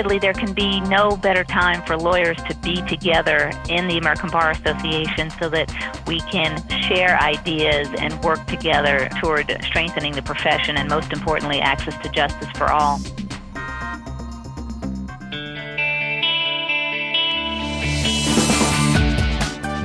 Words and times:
Candidly, 0.00 0.18
there 0.18 0.32
can 0.32 0.54
be 0.54 0.80
no 0.80 1.14
better 1.14 1.44
time 1.44 1.82
for 1.82 1.94
lawyers 1.94 2.38
to 2.48 2.56
be 2.62 2.80
together 2.88 3.52
in 3.68 3.86
the 3.86 3.98
American 3.98 4.30
Bar 4.30 4.52
Association 4.52 5.28
so 5.38 5.50
that 5.50 5.70
we 6.06 6.20
can 6.20 6.66
share 6.88 7.18
ideas 7.18 7.86
and 7.98 8.18
work 8.24 8.46
together 8.46 9.10
toward 9.20 9.54
strengthening 9.62 10.12
the 10.12 10.22
profession 10.22 10.78
and, 10.78 10.88
most 10.88 11.12
importantly, 11.12 11.60
access 11.60 11.94
to 11.98 12.08
justice 12.08 12.48
for 12.54 12.70
all. 12.70 12.98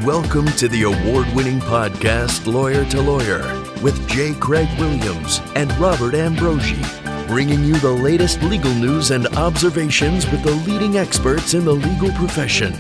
Welcome 0.06 0.46
to 0.54 0.70
the 0.70 0.84
award 0.84 1.28
winning 1.36 1.60
podcast, 1.60 2.50
Lawyer 2.50 2.86
to 2.86 3.02
Lawyer, 3.02 3.42
with 3.84 4.08
J. 4.08 4.34
Craig 4.36 4.70
Williams 4.80 5.42
and 5.56 5.70
Robert 5.74 6.16
Ambrogi, 6.16 6.80
bringing 7.28 7.64
you 7.64 7.76
the 7.80 7.92
latest 7.92 8.42
legal 8.44 8.74
news 8.76 9.10
and 9.10 9.28
observations 9.36 10.30
with 10.30 10.44
the 10.44 10.52
leading 10.52 10.98
experts 10.98 11.56
in 11.56 11.66
the 11.66 11.74
legal 11.74 12.12
profession. 12.12 12.74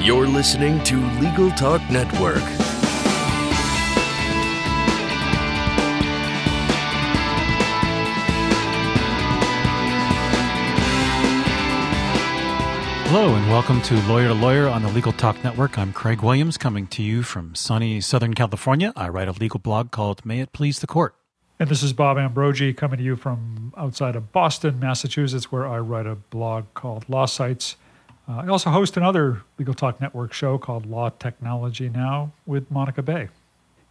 You're 0.00 0.26
listening 0.26 0.82
to 0.84 1.00
Legal 1.18 1.50
Talk 1.52 1.80
Network. 1.90 2.42
Hello, 13.10 13.34
and 13.34 13.50
welcome 13.50 13.80
to 13.80 13.94
Lawyer 14.06 14.28
to 14.28 14.34
Lawyer 14.34 14.68
on 14.68 14.82
the 14.82 14.90
Legal 14.90 15.12
Talk 15.12 15.42
Network. 15.42 15.78
I'm 15.78 15.94
Craig 15.94 16.20
Williams, 16.20 16.58
coming 16.58 16.86
to 16.88 17.02
you 17.02 17.22
from 17.22 17.54
sunny 17.54 18.02
Southern 18.02 18.34
California. 18.34 18.92
I 18.94 19.08
write 19.08 19.28
a 19.28 19.32
legal 19.32 19.58
blog 19.58 19.90
called 19.90 20.26
May 20.26 20.40
It 20.40 20.52
Please 20.52 20.80
the 20.80 20.86
Court. 20.86 21.17
And 21.60 21.68
this 21.68 21.82
is 21.82 21.92
Bob 21.92 22.18
Ambrogi 22.18 22.72
coming 22.72 22.98
to 22.98 23.04
you 23.04 23.16
from 23.16 23.74
outside 23.76 24.14
of 24.14 24.30
Boston, 24.30 24.78
Massachusetts, 24.78 25.50
where 25.50 25.66
I 25.66 25.78
write 25.78 26.06
a 26.06 26.14
blog 26.14 26.66
called 26.74 27.08
Law 27.08 27.26
Sites. 27.26 27.74
Uh, 28.28 28.42
I 28.44 28.46
also 28.46 28.70
host 28.70 28.96
another 28.96 29.42
Legal 29.58 29.74
Talk 29.74 30.00
Network 30.00 30.32
show 30.32 30.56
called 30.56 30.86
Law 30.86 31.08
Technology 31.08 31.88
Now 31.88 32.30
with 32.46 32.70
Monica 32.70 33.02
Bay. 33.02 33.28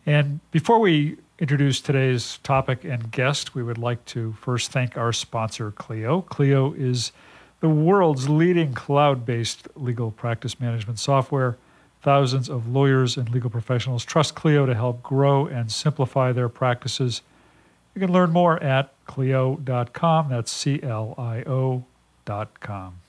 And 0.06 0.40
before 0.52 0.80
we 0.80 1.18
introduce 1.40 1.82
today's 1.82 2.38
topic 2.38 2.86
and 2.86 3.12
guest, 3.12 3.54
we 3.54 3.64
would 3.64 3.78
like 3.78 4.06
to 4.06 4.32
first 4.40 4.72
thank 4.72 4.96
our 4.96 5.12
sponsor, 5.12 5.72
Clio. 5.72 6.22
Clio 6.22 6.72
is 6.72 7.12
the 7.60 7.68
world's 7.68 8.30
leading 8.30 8.74
cloud 8.74 9.26
based 9.26 9.68
legal 9.76 10.12
practice 10.12 10.58
management 10.58 11.00
software. 11.00 11.58
Thousands 12.02 12.48
of 12.48 12.70
lawyers 12.70 13.18
and 13.18 13.30
legal 13.30 13.50
professionals 13.50 14.06
trust 14.06 14.36
Clio 14.36 14.66
to 14.66 14.74
help 14.74 15.04
grow 15.04 15.48
and 15.48 15.70
simplify 15.70 16.32
their 16.32 16.48
practices. 16.48 17.24
You 17.98 18.06
can 18.06 18.14
learn 18.14 18.30
more 18.30 18.62
at 18.62 18.94
Clio.com. 19.08 20.30
That's 20.30 20.52
C 20.52 20.80
L 20.84 21.16
I 21.18 21.42
O.com. 21.48 23.00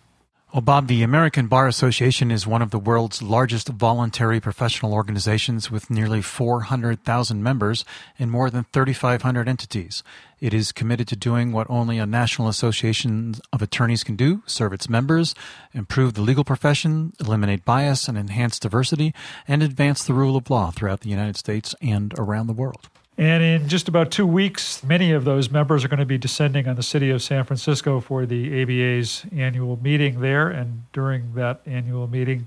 Well, 0.55 0.63
Bob, 0.63 0.87
the 0.87 1.03
American 1.03 1.47
Bar 1.47 1.69
Association 1.69 2.31
is 2.31 2.47
one 2.47 2.63
of 2.63 2.71
the 2.71 2.79
world's 2.79 3.21
largest 3.21 3.69
voluntary 3.69 4.41
professional 4.41 4.95
organizations 4.95 5.71
with 5.71 5.91
nearly 5.91 6.23
400,000 6.23 7.43
members 7.43 7.85
in 8.17 8.31
more 8.31 8.49
than 8.49 8.65
3,500 8.73 9.47
entities. 9.47 10.03
It 10.41 10.55
is 10.55 10.73
committed 10.73 11.07
to 11.09 11.17
doing 11.17 11.53
what 11.53 11.69
only 11.69 11.99
a 11.99 12.07
national 12.07 12.49
association 12.49 13.35
of 13.53 13.61
attorneys 13.61 14.03
can 14.03 14.17
do 14.17 14.43
serve 14.47 14.73
its 14.73 14.89
members, 14.89 15.35
improve 15.75 16.15
the 16.15 16.23
legal 16.23 16.45
profession, 16.45 17.13
eliminate 17.21 17.67
bias 17.67 18.09
and 18.09 18.17
enhance 18.17 18.59
diversity, 18.59 19.13
and 19.47 19.63
advance 19.63 20.03
the 20.03 20.15
rule 20.15 20.35
of 20.35 20.49
law 20.49 20.71
throughout 20.71 21.03
the 21.03 21.11
United 21.11 21.37
States 21.37 21.75
and 21.83 22.15
around 22.19 22.47
the 22.47 22.55
world. 22.55 22.89
And 23.19 23.43
in 23.43 23.69
just 23.69 23.89
about 23.89 24.13
two 24.13 24.27
weeks, 24.27 24.85
many 24.85 25.11
of 25.11 25.25
those 25.25 25.51
members 25.51 25.85
are 25.85 25.89
going 25.89 25.99
to 25.99 26.07
be 26.07 26.19
descending 26.19 26.69
on 26.69 26.77
the 26.77 26.85
city 26.85 27.11
of 27.11 27.21
San 27.21 27.43
Francisco 27.43 27.99
for 27.99 28.25
the 28.25 28.63
ABA's 28.63 29.27
annual 29.37 29.77
meeting 29.83 30.21
there. 30.21 30.49
And 30.49 30.85
during 30.93 31.35
that 31.35 31.61
annual 31.67 32.07
meeting, 32.07 32.47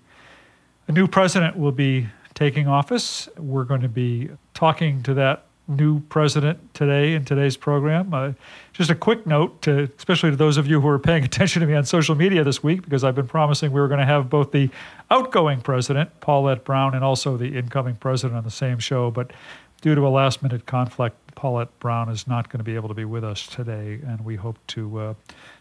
a 0.88 0.94
new 0.94 1.08
president 1.08 1.58
will 1.58 1.74
be 1.74 2.08
taking 2.36 2.70
office. 2.70 3.28
We're 3.38 3.66
going 3.66 3.82
to 3.82 3.90
be 3.90 4.30
talking 4.54 5.04
to 5.04 5.14
that 5.16 5.44
new 5.68 6.00
president 6.02 6.74
today 6.74 7.16
in 7.16 7.26
today's 7.26 7.58
program. 7.58 8.14
Uh, 8.14 8.32
just 8.72 8.90
a 8.90 8.96
quick 8.96 9.28
note, 9.28 9.62
to, 9.64 9.90
especially 9.98 10.32
to 10.32 10.36
those 10.38 10.56
of 10.56 10.68
you 10.68 10.80
who 10.80 10.88
are 10.88 11.00
paying 11.00 11.24
attention 11.26 11.60
to 11.60 11.68
me 11.68 11.74
on 11.76 11.84
social 11.84 12.16
media 12.16 12.46
this 12.46 12.64
week, 12.64 12.82
because 12.82 13.04
I've 13.04 13.16
been 13.16 13.28
promising 13.28 13.74
we 13.74 13.82
were 13.82 13.90
going 13.90 14.00
to 14.00 14.06
have 14.06 14.30
both 14.30 14.52
the 14.52 14.70
outgoing 15.10 15.60
president, 15.60 16.18
Paulette 16.22 16.64
Brown, 16.64 16.96
and 16.96 17.04
also 17.04 17.36
the 17.36 17.58
incoming 17.58 17.96
president 17.96 18.38
on 18.38 18.46
the 18.46 18.52
same 18.52 18.80
show. 18.80 19.12
But 19.12 19.32
due 19.82 19.96
to 19.96 20.08
a 20.08 20.10
last 20.10 20.42
minute 20.42 20.66
conflict, 20.66 21.36
Paulette 21.36 21.78
Brown 21.80 22.10
is 22.10 22.28
not 22.28 22.50
going 22.50 22.60
to 22.60 22.64
be 22.64 22.76
able 22.76 22.88
to 22.88 22.94
be 22.94 23.06
with 23.06 23.24
us 23.24 23.46
today, 23.48 24.00
and 24.06 24.24
we 24.24 24.36
hope 24.36 24.58
to 24.68 25.00
uh, 25.00 25.14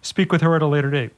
speak 0.03 0.31
with 0.31 0.43
her 0.43 0.55
at 0.55 0.63
a 0.63 0.67
later 0.67 0.91
date. 0.91 1.13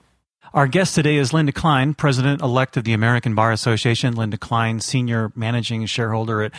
Our 0.55 0.67
guest 0.67 0.95
today 0.95 1.17
is 1.17 1.33
Linda 1.33 1.53
Klein, 1.53 1.95
President 1.95 2.43
elect 2.43 2.77
of 2.77 2.85
the 2.85 2.93
American 2.93 3.35
Bar 3.35 3.53
Association. 3.53 4.15
Linda 4.15 4.37
Klein, 4.37 4.81
Senior 4.81 5.33
Managing 5.35 5.87
Shareholder 5.87 6.43
at 6.43 6.53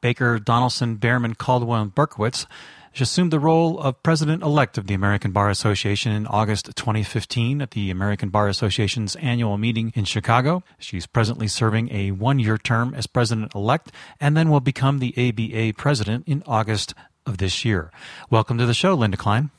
Baker, 0.00 0.38
Donelson, 0.38 0.98
Bearman, 0.98 1.34
Caldwell, 1.34 1.82
and 1.82 1.94
Berkowitz. 1.94 2.46
She 2.92 3.04
assumed 3.04 3.32
the 3.32 3.38
role 3.38 3.78
of 3.78 4.02
president 4.02 4.42
elect 4.42 4.76
of 4.76 4.88
the 4.88 4.94
American 4.94 5.30
Bar 5.30 5.48
Association 5.48 6.10
in 6.10 6.26
August 6.26 6.74
2015 6.74 7.62
at 7.62 7.70
the 7.70 7.88
American 7.88 8.30
Bar 8.30 8.48
Association's 8.48 9.14
annual 9.16 9.56
meeting 9.58 9.92
in 9.94 10.04
Chicago. 10.04 10.64
She's 10.78 11.06
presently 11.06 11.46
serving 11.46 11.92
a 11.92 12.10
one 12.10 12.40
year 12.40 12.58
term 12.58 12.92
as 12.94 13.06
president 13.06 13.54
elect 13.54 13.92
and 14.20 14.36
then 14.36 14.50
will 14.50 14.60
become 14.60 14.98
the 14.98 15.14
ABA 15.16 15.78
president 15.78 16.26
in 16.26 16.42
August 16.46 16.94
of 17.26 17.38
this 17.38 17.64
year. 17.64 17.92
Welcome 18.28 18.58
to 18.58 18.66
the 18.66 18.74
show, 18.74 18.94
Linda 18.94 19.16
Klein. 19.16 19.50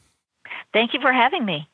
Thank 0.74 0.94
you 0.94 1.00
for 1.00 1.13
having 1.13 1.46
me. 1.46 1.69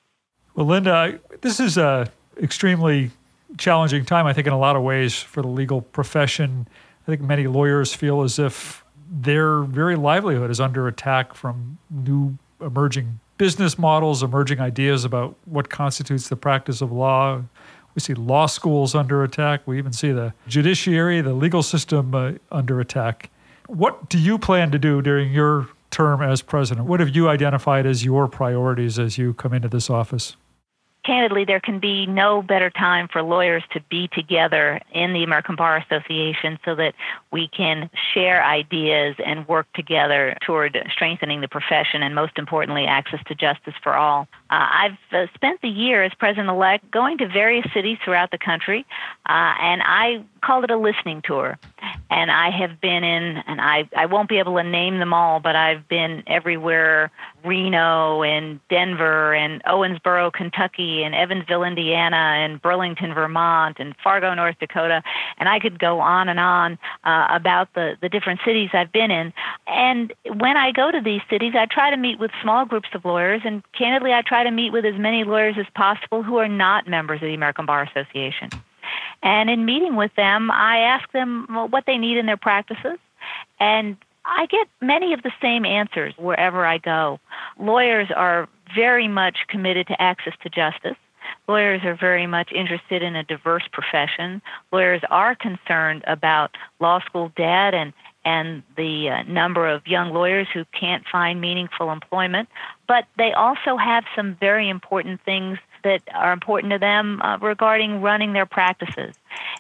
Well, 0.53 0.67
Linda, 0.67 1.19
this 1.41 1.59
is 1.59 1.77
a 1.77 2.11
extremely 2.41 3.09
challenging 3.57 4.05
time, 4.05 4.27
I 4.27 4.33
think, 4.33 4.45
in 4.45 4.53
a 4.53 4.59
lot 4.59 4.75
of 4.75 4.83
ways 4.83 5.15
for 5.15 5.41
the 5.41 5.47
legal 5.47 5.81
profession. 5.81 6.67
I 7.03 7.05
think 7.07 7.21
many 7.21 7.47
lawyers 7.47 7.95
feel 7.95 8.21
as 8.21 8.37
if 8.37 8.83
their 9.09 9.61
very 9.61 9.95
livelihood 9.95 10.49
is 10.49 10.59
under 10.59 10.87
attack 10.87 11.33
from 11.33 11.77
new 11.89 12.37
emerging 12.61 13.19
business 13.37 13.77
models, 13.77 14.23
emerging 14.23 14.59
ideas 14.59 15.05
about 15.05 15.35
what 15.45 15.69
constitutes 15.69 16.29
the 16.29 16.35
practice 16.35 16.81
of 16.81 16.91
law. 16.91 17.41
We 17.95 17.99
see 17.99 18.13
law 18.13 18.45
schools 18.45 18.95
under 18.95 19.23
attack. 19.23 19.61
We 19.65 19.77
even 19.77 19.93
see 19.93 20.11
the 20.11 20.33
judiciary, 20.47 21.21
the 21.21 21.33
legal 21.33 21.63
system 21.63 22.13
uh, 22.13 22.33
under 22.51 22.79
attack. 22.79 23.29
What 23.67 24.09
do 24.09 24.17
you 24.17 24.37
plan 24.37 24.71
to 24.71 24.79
do 24.79 25.01
during 25.01 25.31
your 25.31 25.67
term 25.91 26.21
as 26.21 26.41
president? 26.41 26.87
What 26.87 26.99
have 26.99 27.15
you 27.15 27.29
identified 27.29 27.85
as 27.85 28.05
your 28.05 28.27
priorities 28.27 28.99
as 28.99 29.17
you 29.17 29.33
come 29.33 29.53
into 29.53 29.67
this 29.67 29.89
office? 29.89 30.35
Candidly, 31.07 31.45
there 31.45 31.61
can 31.61 31.79
be 31.79 32.05
no 32.05 32.41
better 32.41 32.69
time 32.69 33.07
for 33.07 33.23
lawyers 33.23 33.63
to 33.71 33.79
be 33.89 34.09
together 34.09 34.81
in 34.91 35.13
the 35.13 35.23
American 35.23 35.55
Bar 35.55 35.77
Association 35.77 36.59
so 36.65 36.75
that 36.75 36.93
we 37.31 37.47
can 37.47 37.89
share 38.13 38.43
ideas 38.43 39.15
and 39.25 39.47
work 39.47 39.67
together 39.73 40.37
toward 40.45 40.77
strengthening 40.91 41.39
the 41.39 41.47
profession 41.47 42.03
and, 42.03 42.13
most 42.13 42.37
importantly, 42.37 42.85
access 42.85 43.21
to 43.27 43.35
justice 43.35 43.73
for 43.81 43.95
all. 43.95 44.27
Uh, 44.49 44.67
I've 44.71 44.97
uh, 45.11 45.27
spent 45.35 45.61
the 45.61 45.69
year 45.69 46.03
as 46.03 46.13
president 46.13 46.49
elect 46.49 46.89
going 46.91 47.17
to 47.19 47.27
various 47.27 47.65
cities 47.73 47.97
throughout 48.03 48.31
the 48.31 48.37
country, 48.37 48.85
uh, 49.27 49.53
and 49.59 49.81
I 49.83 50.23
called 50.41 50.63
it 50.63 50.71
a 50.71 50.77
listening 50.77 51.21
tour. 51.23 51.57
And 52.09 52.31
I 52.31 52.49
have 52.49 52.79
been 52.79 53.03
in, 53.03 53.37
and 53.47 53.59
I, 53.59 53.89
I 53.95 54.05
won't 54.05 54.29
be 54.29 54.39
able 54.39 54.55
to 54.55 54.63
name 54.63 54.99
them 54.99 55.13
all, 55.13 55.39
but 55.39 55.55
I've 55.55 55.87
been 55.87 56.23
everywhere 56.25 57.11
Reno 57.43 58.23
and 58.23 58.59
Denver 58.69 59.33
and 59.33 59.63
Owensboro, 59.63 60.31
Kentucky, 60.31 61.03
and 61.03 61.13
Evansville, 61.13 61.63
Indiana, 61.63 62.15
and 62.15 62.61
Burlington, 62.61 63.13
Vermont, 63.13 63.77
and 63.79 63.95
Fargo, 64.03 64.33
North 64.33 64.57
Dakota. 64.59 65.03
And 65.37 65.49
I 65.49 65.59
could 65.59 65.79
go 65.79 65.99
on 65.99 66.29
and 66.29 66.39
on 66.39 66.77
uh, 67.03 67.27
about 67.29 67.73
the, 67.73 67.95
the 68.01 68.09
different 68.09 68.39
cities 68.45 68.69
I've 68.73 68.91
been 68.91 69.11
in. 69.11 69.33
And 69.67 70.13
when 70.25 70.57
I 70.57 70.71
go 70.71 70.91
to 70.91 71.01
these 71.01 71.21
cities, 71.29 71.53
I 71.55 71.65
try 71.65 71.89
to 71.89 71.97
meet 71.97 72.19
with 72.19 72.31
small 72.41 72.65
groups 72.65 72.89
of 72.93 73.05
lawyers, 73.05 73.41
and 73.45 73.63
candidly, 73.73 74.13
I 74.13 74.21
try 74.21 74.36
to 74.43 74.51
meet 74.51 74.71
with 74.71 74.85
as 74.85 74.95
many 74.97 75.23
lawyers 75.23 75.55
as 75.57 75.65
possible 75.75 76.23
who 76.23 76.37
are 76.37 76.47
not 76.47 76.87
members 76.87 77.21
of 77.21 77.27
the 77.27 77.33
American 77.33 77.65
Bar 77.65 77.83
Association. 77.83 78.49
And 79.23 79.49
in 79.49 79.65
meeting 79.65 79.95
with 79.95 80.13
them, 80.15 80.51
I 80.51 80.79
ask 80.79 81.11
them 81.11 81.47
what 81.49 81.85
they 81.85 81.97
need 81.97 82.17
in 82.17 82.25
their 82.25 82.37
practices. 82.37 82.97
And 83.59 83.97
I 84.25 84.45
get 84.47 84.67
many 84.81 85.13
of 85.13 85.23
the 85.23 85.31
same 85.41 85.65
answers 85.65 86.13
wherever 86.17 86.65
I 86.65 86.77
go. 86.77 87.19
Lawyers 87.59 88.09
are 88.15 88.47
very 88.75 89.07
much 89.07 89.37
committed 89.47 89.87
to 89.87 90.01
access 90.01 90.33
to 90.43 90.49
justice. 90.49 90.97
Lawyers 91.47 91.81
are 91.83 91.95
very 91.95 92.27
much 92.27 92.51
interested 92.51 93.01
in 93.01 93.15
a 93.15 93.23
diverse 93.23 93.67
profession. 93.71 94.41
Lawyers 94.71 95.01
are 95.09 95.35
concerned 95.35 96.03
about 96.07 96.51
law 96.79 96.99
school 97.01 97.31
debt 97.35 97.73
and 97.73 97.93
and 98.25 98.63
the 98.75 99.09
uh, 99.09 99.23
number 99.23 99.67
of 99.67 99.85
young 99.87 100.13
lawyers 100.13 100.47
who 100.53 100.65
can't 100.77 101.03
find 101.09 101.39
meaningful 101.39 101.91
employment. 101.91 102.49
But 102.87 103.05
they 103.17 103.33
also 103.33 103.77
have 103.77 104.03
some 104.15 104.35
very 104.39 104.69
important 104.69 105.21
things 105.23 105.57
that 105.83 106.01
are 106.13 106.33
important 106.33 106.73
to 106.73 106.79
them 106.79 107.21
uh, 107.21 107.37
regarding 107.37 108.01
running 108.01 108.33
their 108.33 108.45
practices. 108.45 109.15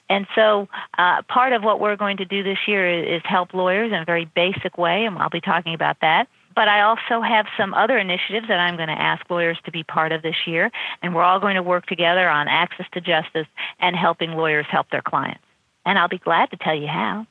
And 0.09 0.27
so, 0.35 0.67
uh, 0.97 1.21
part 1.23 1.53
of 1.53 1.63
what 1.63 1.79
we're 1.79 1.95
going 1.95 2.17
to 2.17 2.25
do 2.25 2.43
this 2.43 2.57
year 2.67 3.15
is 3.15 3.21
help 3.25 3.53
lawyers 3.53 3.91
in 3.91 3.99
a 3.99 4.05
very 4.05 4.25
basic 4.25 4.77
way, 4.77 5.05
and 5.05 5.17
I'll 5.17 5.29
be 5.29 5.41
talking 5.41 5.73
about 5.73 5.97
that 6.01 6.27
but 6.57 6.67
I 6.67 6.81
also 6.81 7.21
have 7.21 7.45
some 7.55 7.75
other 7.75 7.99
initiatives 7.99 8.47
that 8.47 8.59
I'm 8.59 8.77
going 8.77 8.87
to 8.87 8.99
ask 8.99 9.29
lawyers 9.29 9.59
to 9.65 9.71
be 9.71 9.83
part 9.83 10.11
of 10.11 10.23
this 10.23 10.47
year, 10.47 10.71
and 11.03 11.13
we're 11.13 11.21
all 11.21 11.39
going 11.39 11.53
to 11.53 11.61
work 11.61 11.85
together 11.85 12.27
on 12.27 12.47
access 12.47 12.87
to 12.93 12.99
justice 12.99 13.45
and 13.79 13.95
helping 13.95 14.31
lawyers 14.31 14.65
help 14.67 14.89
their 14.89 15.03
clients. 15.03 15.43
And 15.85 15.99
I'll 15.99 16.07
be 16.07 16.17
glad 16.17 16.49
to 16.49 16.57
tell 16.57 16.73
you 16.73 16.87
how. 16.87 17.27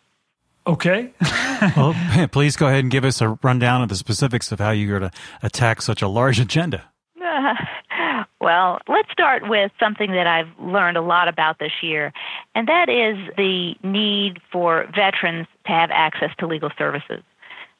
Okay. 0.66 1.12
well, 1.76 1.94
please 2.32 2.56
go 2.56 2.66
ahead 2.66 2.80
and 2.80 2.90
give 2.90 3.04
us 3.04 3.20
a 3.20 3.38
rundown 3.42 3.82
of 3.82 3.88
the 3.88 3.96
specifics 3.96 4.50
of 4.52 4.58
how 4.58 4.70
you're 4.70 4.98
going 4.98 5.10
to 5.10 5.18
attack 5.42 5.80
such 5.80 6.02
a 6.02 6.08
large 6.08 6.40
agenda. 6.40 6.84
well, 8.40 8.78
let's 8.88 9.10
start 9.12 9.48
with 9.48 9.70
something 9.78 10.10
that 10.12 10.26
I've 10.26 10.48
learned 10.60 10.96
a 10.96 11.02
lot 11.02 11.28
about 11.28 11.58
this 11.58 11.72
year, 11.82 12.12
and 12.54 12.66
that 12.68 12.88
is 12.88 13.16
the 13.36 13.74
need 13.82 14.40
for 14.50 14.86
veterans 14.94 15.46
to 15.66 15.72
have 15.72 15.90
access 15.92 16.30
to 16.38 16.46
legal 16.46 16.70
services. 16.76 17.22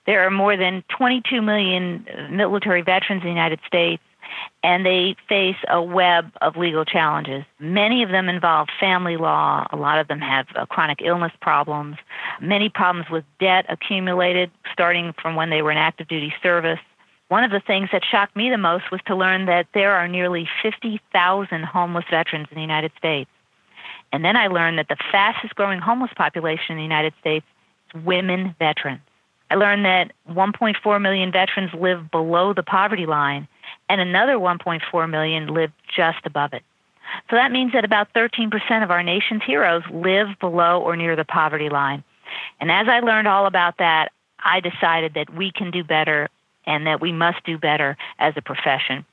There 0.07 0.25
are 0.25 0.31
more 0.31 0.57
than 0.57 0.85
22 0.97 1.43
million 1.43 2.07
military 2.31 2.83
veterans 2.83 3.23
in 3.23 3.29
the 3.29 3.35
United 3.35 3.59
States, 3.67 4.03
and 4.63 4.85
they 4.85 5.17
face 5.29 5.57
a 5.69 5.83
web 5.83 6.31
of 6.41 6.57
legal 6.57 6.85
challenges. 6.85 7.45
Many 7.61 8.03
of 8.03 8.11
them 8.11 8.29
involve 8.29 8.69
family 8.81 9.17
law. 9.17 9.67
A 9.71 9.77
lot 9.77 9.99
of 9.99 10.09
them 10.09 10.21
have 10.21 10.47
uh, 10.55 10.67
chronic 10.67 11.01
illness 11.03 11.33
problems, 11.41 11.97
many 12.41 12.69
problems 12.69 13.09
with 13.11 13.25
debt 13.39 13.67
accumulated 13.69 14.51
starting 14.73 15.15
from 15.21 15.37
when 15.37 15.51
they 15.51 15.63
were 15.63 15.71
in 15.71 15.79
active 15.79 16.09
duty 16.09 16.33
service. 16.43 16.81
One 17.29 17.45
of 17.45 17.51
the 17.51 17.61
things 17.61 17.89
that 17.93 18.03
shocked 18.05 18.37
me 18.37 18.51
the 18.51 18.59
most 18.59 18.91
was 18.93 19.01
to 19.07 19.17
learn 19.17 19.47
that 19.47 19.67
there 19.75 19.95
are 19.95 20.07
nearly 20.07 20.49
50,000 20.63 21.65
homeless 21.65 22.05
veterans 22.09 22.47
in 22.51 22.55
the 22.55 22.61
United 22.61 22.93
States. 22.97 23.31
And 24.13 24.25
then 24.25 24.37
I 24.37 24.47
learned 24.47 24.79
that 24.79 24.89
the 24.89 24.97
fastest 25.11 25.55
growing 25.57 25.81
homeless 25.81 26.13
population 26.17 26.73
in 26.73 26.77
the 26.77 26.83
United 26.83 27.13
States 27.21 27.45
is 27.95 28.05
women 28.05 28.55
veterans. 28.59 29.01
I 29.51 29.55
learned 29.55 29.85
that 29.85 30.13
1.4 30.31 31.03
million 31.03 31.31
veterans 31.31 31.71
live 31.75 32.11
below 32.11 32.53
the 32.53 32.63
poverty 32.63 33.07
line, 33.07 33.47
and 33.89 34.01
another 34.01 34.35
1.4 34.35 35.11
million 35.11 35.49
live 35.49 35.73
just 35.95 36.19
above 36.25 36.53
it. 36.53 36.63
So 37.31 37.37
that 37.37 37.53
means 37.53 37.73
that 37.73 37.85
about 37.85 38.13
13% 38.15 38.83
of 38.83 38.91
our 38.91 39.03
nation's 39.03 39.43
heroes 39.45 39.83
live 39.93 40.29
below 40.41 40.81
or 40.81 40.97
near 40.97 41.17
the 41.17 41.25
poverty 41.25 41.69
line. 41.69 42.03
And 42.61 42.71
as 42.71 42.89
I 42.89 43.01
learned 43.01 43.29
all 43.29 43.47
about 43.47 43.79
that, 43.79 44.11
I 44.45 44.61
decided 44.61 45.15
that 45.15 45.35
we 45.35 45.53
can 45.53 45.71
do 45.71 45.85
better 45.85 46.29
and 46.67 46.87
that 46.87 47.01
we 47.01 47.13
must 47.13 47.45
do 47.45 47.59
better 47.59 47.97
as 48.19 48.35
a 48.37 48.43
profession. 48.43 49.05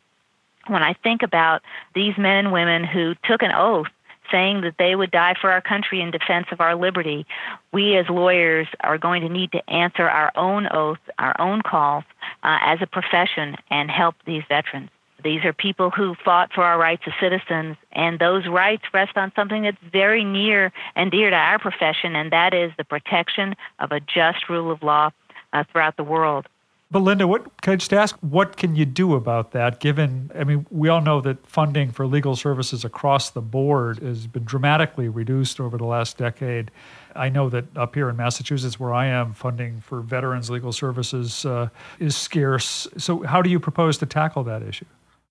When 0.68 0.81
I 0.81 0.94
think 0.94 1.24
about 1.24 1.62
these 1.94 2.18
men 2.18 2.38
and 2.46 2.52
women 2.52 2.84
who 2.84 3.16
took 3.26 3.44
an 3.44 3.52
oath 3.54 3.88
saying 4.33 4.62
that 4.62 4.75
they 4.80 4.95
would 4.95 5.12
die 5.12 5.35
for 5.39 5.51
our 5.51 5.62
country 5.62 6.01
in 6.01 6.09
defense 6.09 6.47
of 6.51 6.59
our 6.59 6.75
liberty, 6.75 7.25
we 7.71 7.95
as 7.95 8.09
lawyers 8.09 8.68
are 8.81 8.97
going 8.97 9.21
to 9.21 9.30
need 9.30 9.51
to 9.51 9.69
answer 9.69 10.09
our 10.09 10.31
own 10.35 10.68
oath, 10.71 10.97
our 11.19 11.39
own 11.39 11.62
calls 11.62 12.03
uh, 12.44 12.57
as 12.62 12.80
a 12.81 12.88
profession 12.88 13.56
and 13.69 13.91
help 13.91 14.15
these 14.25 14.44
veterans. 14.50 14.89
These 15.24 15.45
are 15.45 15.53
people 15.53 15.89
who 15.89 16.15
fought 16.25 16.51
for 16.51 16.63
our 16.63 16.77
rights 16.77 17.03
as 17.06 17.13
citizens, 17.21 17.77
and 17.94 18.19
those 18.19 18.45
rights 18.47 18.83
rest 18.94 19.15
on 19.15 19.31
something 19.35 19.63
that's 19.63 19.77
very 19.91 20.24
near 20.24 20.74
and 20.95 21.12
dear 21.12 21.30
to 21.30 21.35
our 21.35 21.59
profession, 21.59 22.15
and 22.15 22.31
that 22.31 22.53
is 22.53 22.71
the 22.77 22.83
protection 22.83 23.56
of 23.80 23.91
a 23.91 24.01
just 24.01 24.50
rule 24.50 24.69
of 24.71 24.83
law 24.83 25.12
uh, 25.53 25.63
throughout 25.71 25.95
the 25.95 26.03
world. 26.03 26.47
But 26.94 27.00
Linda, 27.00 27.25
what 27.25 27.60
can 27.63 27.74
I 27.74 27.75
just 27.78 27.92
ask? 27.92 28.16
What 28.18 28.56
can 28.56 28.75
you 28.75 28.86
do 28.86 29.16
about 29.16 29.50
that? 29.54 29.80
Given, 29.80 30.30
I 30.38 30.44
mean, 30.44 30.68
we 30.69 30.90
all 30.90 31.01
know 31.01 31.22
that 31.22 31.44
funding 31.48 31.92
for 31.92 32.06
legal 32.06 32.36
services 32.36 32.86
across 32.86 33.31
the 33.31 33.42
board 33.42 33.98
has 33.98 34.28
been 34.28 34.44
dramatically 34.44 35.10
reduced 35.10 35.60
over 35.60 35.75
the 35.75 35.86
last 35.86 36.19
decade. 36.19 36.69
I 37.16 37.30
know 37.30 37.50
that 37.50 37.66
up 37.75 37.95
here 37.95 38.10
in 38.10 38.16
Massachusetts, 38.16 38.80
where 38.80 38.94
I 38.94 39.07
am, 39.07 39.34
funding 39.34 39.81
for 39.81 40.01
veterans 40.01 40.51
legal 40.51 40.72
services 40.72 41.48
uh, 41.48 41.69
is 41.98 42.16
scarce. 42.16 42.88
So, 42.98 43.24
how 43.24 43.42
do 43.42 43.50
you 43.50 43.60
propose 43.60 43.98
to 43.98 44.06
tackle 44.06 44.44
that 44.44 44.62
issue? 44.62 44.86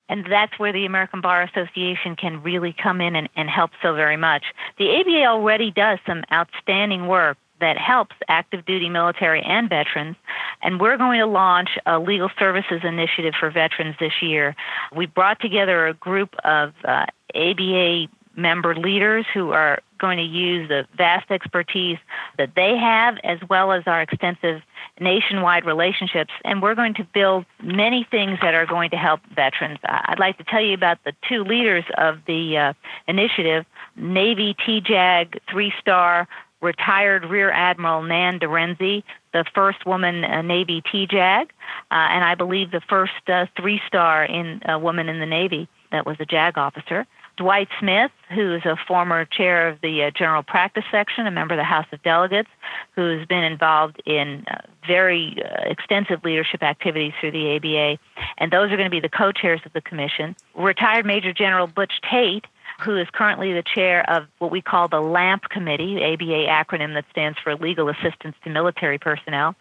And 0.09 0.26
that's 0.29 0.59
where 0.59 0.73
the 0.73 0.85
American 0.85 1.20
Bar 1.20 1.43
Association 1.43 2.17
can 2.17 2.43
really 2.43 2.75
come 2.82 3.00
in 3.00 3.14
and, 3.14 3.29
and 3.37 3.49
help 3.49 3.70
so 3.82 3.94
very 3.94 4.17
much. 4.17 4.43
The 4.79 4.91
ABA 4.99 5.26
already 5.26 5.70
does 5.70 6.00
some 6.06 6.25
outstanding 6.32 7.06
work 7.06 7.38
that 7.62 7.79
helps 7.79 8.17
active 8.29 8.67
duty 8.67 8.88
military 8.88 9.41
and 9.43 9.69
veterans. 9.69 10.17
And 10.62 10.81
we're 10.81 10.97
going 10.97 11.20
to 11.20 11.26
launch 11.26 11.70
a 11.87 11.99
legal 11.99 12.29
services 12.38 12.81
initiative 12.82 13.35
for 13.38 13.50
veterans 13.50 13.94
this 14.00 14.20
year. 14.20 14.55
We 14.94 15.06
brought 15.06 15.41
together 15.41 15.87
a 15.87 15.94
group 15.94 16.35
of 16.44 16.75
uh, 16.85 17.06
ABA 17.35 18.09
member 18.37 18.75
leaders 18.75 19.26
who 19.32 19.50
are 19.50 19.81
going 19.99 20.19
to 20.19 20.25
use 20.25 20.69
the 20.69 20.85
vast 20.97 21.31
expertise 21.31 21.99
that 22.37 22.50
they 22.56 22.76
have 22.76 23.17
as 23.23 23.38
well 23.49 23.70
as 23.70 23.85
our 23.87 24.03
extensive 24.03 24.62
nationwide 24.99 25.64
relationships 25.64 26.32
and 26.44 26.62
we're 26.62 26.75
going 26.75 26.94
to 26.94 27.06
build 27.14 27.44
many 27.62 28.06
things 28.11 28.38
that 28.43 28.55
are 28.55 28.67
going 28.67 28.91
to 28.91 28.97
help 28.97 29.20
veterans 29.35 29.79
i'd 29.85 30.19
like 30.19 30.37
to 30.38 30.44
tell 30.44 30.62
you 30.62 30.75
about 30.75 30.99
the 31.05 31.12
two 31.29 31.44
leaders 31.44 31.85
of 31.99 32.19
the 32.26 32.56
uh, 32.56 32.73
initiative 33.06 33.64
navy 33.97 34.56
tjag 34.67 35.38
three 35.50 35.73
star 35.81 36.26
retired 36.62 37.25
Rear 37.25 37.50
Admiral 37.50 38.03
Nan 38.03 38.38
DeRenzi, 38.38 39.03
the 39.32 39.44
first 39.55 39.85
woman 39.85 40.25
uh, 40.25 40.41
Navy 40.43 40.81
TJAG, 40.81 41.43
uh, 41.43 41.49
and 41.91 42.25
I 42.25 42.35
believe 42.37 42.70
the 42.70 42.81
first 42.88 43.12
uh, 43.29 43.47
three-star 43.56 44.25
in 44.25 44.62
uh, 44.62 44.79
woman 44.79 45.09
in 45.09 45.20
the 45.20 45.26
Navy 45.26 45.69
that 45.91 46.06
was 46.06 46.17
a 46.20 46.25
JAG 46.25 46.56
officer. 46.56 47.06
Dwight 47.37 47.69
Smith, 47.81 48.11
who 48.35 48.55
is 48.55 48.64
a 48.64 48.76
former 48.87 49.25
chair 49.25 49.69
of 49.69 49.81
the 49.81 50.05
uh, 50.05 50.11
General 50.11 50.43
Practice 50.43 50.85
Section, 50.91 51.26
a 51.26 51.31
member 51.31 51.55
of 51.55 51.59
the 51.59 51.64
House 51.64 51.87
of 51.91 52.03
Delegates, 52.03 52.50
who's 52.94 53.26
been 53.26 53.43
involved 53.43 54.03
in 54.05 54.44
uh, 54.50 54.59
very 54.87 55.43
uh, 55.43 55.62
extensive 55.64 56.23
leadership 56.25 56.62
activities 56.62 57.12
through 57.20 57.32
the 57.32 57.56
ABA, 57.56 57.99
and 58.38 58.53
those 58.53 58.70
are 58.70 58.76
going 58.76 58.85
to 58.85 58.91
be 58.91 59.00
the 59.00 59.09
co-chairs 59.09 59.61
of 59.64 59.73
the 59.73 59.81
commission. 59.81 60.37
Retired 60.55 61.06
Major 61.06 61.32
General 61.32 61.67
Butch 61.67 61.93
Tate, 62.09 62.44
who 62.82 62.96
is 62.96 63.06
currently 63.12 63.52
the 63.52 63.62
chair 63.62 64.08
of 64.11 64.26
what 64.38 64.50
we 64.50 64.61
call 64.61 64.88
the 64.88 65.00
LAMP 65.00 65.49
Committee, 65.49 66.02
ABA 66.02 66.46
acronym 66.49 66.94
that 66.94 67.05
stands 67.11 67.38
for 67.38 67.55
Legal 67.55 67.88
Assistance 67.88 68.37
to 68.44 68.50
Military 68.50 68.99
Personnel. 68.99 69.55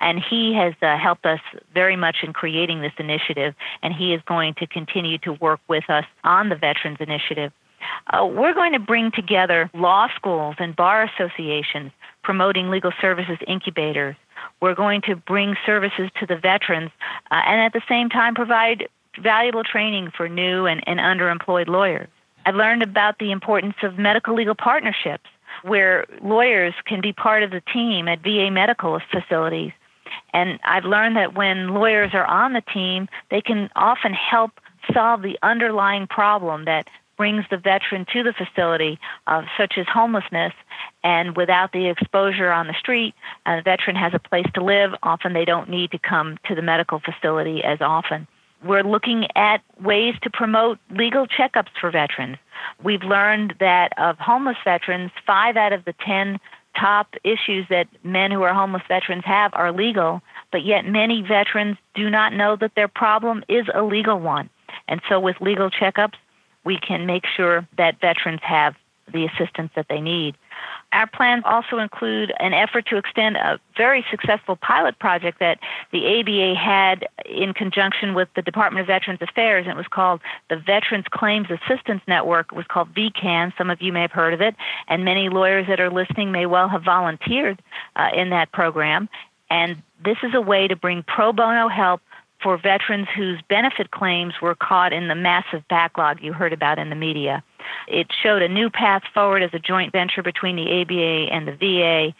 And 0.00 0.18
he 0.18 0.54
has 0.54 0.74
uh, 0.82 0.96
helped 0.96 1.26
us 1.26 1.40
very 1.74 1.96
much 1.96 2.18
in 2.22 2.32
creating 2.32 2.80
this 2.80 2.92
initiative, 2.98 3.54
and 3.82 3.92
he 3.92 4.14
is 4.14 4.22
going 4.26 4.54
to 4.54 4.66
continue 4.66 5.18
to 5.18 5.32
work 5.34 5.60
with 5.68 5.88
us 5.88 6.04
on 6.24 6.48
the 6.48 6.56
Veterans 6.56 6.98
Initiative. 7.00 7.52
Uh, 8.08 8.26
we're 8.26 8.54
going 8.54 8.72
to 8.72 8.78
bring 8.78 9.10
together 9.10 9.70
law 9.74 10.08
schools 10.16 10.56
and 10.58 10.74
bar 10.74 11.04
associations 11.04 11.92
promoting 12.22 12.70
legal 12.70 12.92
services 13.00 13.38
incubators. 13.46 14.16
We're 14.60 14.74
going 14.74 15.02
to 15.02 15.16
bring 15.16 15.56
services 15.64 16.10
to 16.20 16.26
the 16.26 16.36
veterans 16.36 16.90
uh, 17.30 17.42
and 17.46 17.60
at 17.60 17.72
the 17.72 17.82
same 17.88 18.08
time 18.08 18.34
provide 18.34 18.88
valuable 19.20 19.64
training 19.64 20.10
for 20.16 20.28
new 20.28 20.66
and, 20.66 20.82
and 20.86 20.98
underemployed 20.98 21.68
lawyers. 21.68 22.08
I've 22.48 22.54
learned 22.54 22.82
about 22.82 23.18
the 23.18 23.30
importance 23.30 23.74
of 23.82 23.98
medical 23.98 24.34
legal 24.34 24.54
partnerships 24.54 25.28
where 25.64 26.06
lawyers 26.22 26.72
can 26.86 27.02
be 27.02 27.12
part 27.12 27.42
of 27.42 27.50
the 27.50 27.60
team 27.74 28.08
at 28.08 28.22
VA 28.22 28.50
medical 28.50 28.98
facilities. 29.12 29.72
And 30.32 30.58
I've 30.64 30.86
learned 30.86 31.18
that 31.18 31.34
when 31.34 31.74
lawyers 31.74 32.12
are 32.14 32.24
on 32.24 32.54
the 32.54 32.62
team, 32.62 33.06
they 33.30 33.42
can 33.42 33.68
often 33.76 34.14
help 34.14 34.52
solve 34.94 35.20
the 35.20 35.38
underlying 35.42 36.06
problem 36.06 36.64
that 36.64 36.88
brings 37.18 37.44
the 37.50 37.58
veteran 37.58 38.06
to 38.14 38.22
the 38.22 38.32
facility, 38.32 38.98
uh, 39.26 39.42
such 39.58 39.74
as 39.76 39.84
homelessness. 39.86 40.54
And 41.04 41.36
without 41.36 41.72
the 41.72 41.90
exposure 41.90 42.50
on 42.50 42.66
the 42.66 42.74
street, 42.80 43.14
a 43.44 43.60
veteran 43.60 43.96
has 43.96 44.14
a 44.14 44.18
place 44.18 44.46
to 44.54 44.64
live. 44.64 44.92
Often 45.02 45.34
they 45.34 45.44
don't 45.44 45.68
need 45.68 45.90
to 45.90 45.98
come 45.98 46.38
to 46.48 46.54
the 46.54 46.62
medical 46.62 46.98
facility 46.98 47.62
as 47.62 47.82
often. 47.82 48.26
We're 48.64 48.82
looking 48.82 49.26
at 49.36 49.62
ways 49.80 50.14
to 50.22 50.30
promote 50.30 50.78
legal 50.90 51.26
checkups 51.26 51.70
for 51.80 51.90
veterans. 51.90 52.38
We've 52.82 53.02
learned 53.02 53.54
that 53.60 53.92
of 53.98 54.18
homeless 54.18 54.56
veterans, 54.64 55.12
five 55.26 55.56
out 55.56 55.72
of 55.72 55.84
the 55.84 55.94
10 56.04 56.38
top 56.78 57.14
issues 57.24 57.66
that 57.70 57.86
men 58.02 58.30
who 58.30 58.42
are 58.42 58.54
homeless 58.54 58.82
veterans 58.88 59.24
have 59.24 59.52
are 59.54 59.72
legal, 59.72 60.22
but 60.52 60.64
yet 60.64 60.86
many 60.86 61.22
veterans 61.22 61.76
do 61.94 62.10
not 62.10 62.32
know 62.32 62.56
that 62.56 62.74
their 62.74 62.88
problem 62.88 63.44
is 63.48 63.66
a 63.74 63.82
legal 63.82 64.18
one. 64.18 64.50
And 64.86 65.00
so 65.08 65.20
with 65.20 65.40
legal 65.40 65.70
checkups, 65.70 66.14
we 66.64 66.78
can 66.78 67.06
make 67.06 67.24
sure 67.26 67.66
that 67.76 68.00
veterans 68.00 68.40
have 68.42 68.74
the 69.12 69.26
assistance 69.26 69.70
that 69.74 69.86
they 69.88 70.00
need. 70.00 70.36
Our 70.92 71.06
plans 71.06 71.42
also 71.44 71.78
include 71.78 72.32
an 72.40 72.54
effort 72.54 72.86
to 72.86 72.96
extend 72.96 73.36
a 73.36 73.60
very 73.76 74.04
successful 74.10 74.56
pilot 74.56 74.98
project 74.98 75.38
that 75.40 75.58
the 75.92 76.20
ABA 76.20 76.58
had 76.58 77.06
in 77.26 77.52
conjunction 77.52 78.14
with 78.14 78.28
the 78.34 78.40
Department 78.40 78.80
of 78.80 78.86
Veterans 78.86 79.20
Affairs, 79.20 79.66
and 79.66 79.74
it 79.74 79.76
was 79.76 79.86
called 79.88 80.20
the 80.48 80.56
Veterans 80.56 81.04
Claims 81.10 81.48
Assistance 81.50 82.00
Network. 82.08 82.52
It 82.52 82.56
was 82.56 82.64
called 82.66 82.94
VCAN. 82.94 83.52
Some 83.58 83.68
of 83.68 83.82
you 83.82 83.92
may 83.92 84.00
have 84.00 84.12
heard 84.12 84.32
of 84.32 84.40
it, 84.40 84.56
and 84.88 85.04
many 85.04 85.28
lawyers 85.28 85.66
that 85.68 85.78
are 85.78 85.90
listening 85.90 86.32
may 86.32 86.46
well 86.46 86.68
have 86.68 86.84
volunteered 86.84 87.60
uh, 87.94 88.08
in 88.14 88.30
that 88.30 88.50
program. 88.52 89.10
And 89.50 89.82
this 90.02 90.16
is 90.22 90.34
a 90.34 90.40
way 90.40 90.68
to 90.68 90.76
bring 90.76 91.02
pro 91.02 91.32
bono 91.32 91.68
help 91.68 92.00
for 92.42 92.56
veterans 92.56 93.08
whose 93.14 93.40
benefit 93.48 93.90
claims 93.90 94.34
were 94.40 94.54
caught 94.54 94.92
in 94.92 95.08
the 95.08 95.14
massive 95.14 95.66
backlog 95.68 96.22
you 96.22 96.32
heard 96.32 96.52
about 96.52 96.78
in 96.78 96.88
the 96.88 96.96
media. 96.96 97.42
It 97.86 98.08
showed 98.22 98.42
a 98.42 98.48
new 98.48 98.70
path 98.70 99.02
forward 99.12 99.42
as 99.42 99.50
a 99.52 99.58
joint 99.58 99.92
venture 99.92 100.22
between 100.22 100.56
the 100.56 100.82
ABA 100.82 101.32
and 101.32 101.48
the 101.48 101.52
VA 101.52 102.14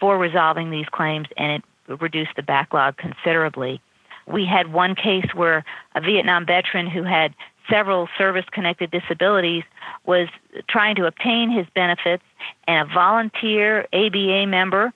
for 0.00 0.18
resolving 0.18 0.70
these 0.70 0.86
claims, 0.90 1.28
and 1.36 1.62
it 1.88 2.00
reduced 2.00 2.36
the 2.36 2.42
backlog 2.42 2.96
considerably. 2.96 3.80
We 4.26 4.44
had 4.44 4.72
one 4.72 4.94
case 4.94 5.26
where 5.34 5.64
a 5.94 6.00
Vietnam 6.00 6.46
veteran 6.46 6.88
who 6.88 7.02
had 7.02 7.34
several 7.70 8.08
service 8.18 8.44
connected 8.50 8.90
disabilities 8.90 9.64
was 10.06 10.28
trying 10.68 10.96
to 10.96 11.06
obtain 11.06 11.50
his 11.50 11.66
benefits, 11.74 12.24
and 12.66 12.88
a 12.88 12.92
volunteer 12.92 13.86
ABA 13.92 14.46
member 14.46 14.92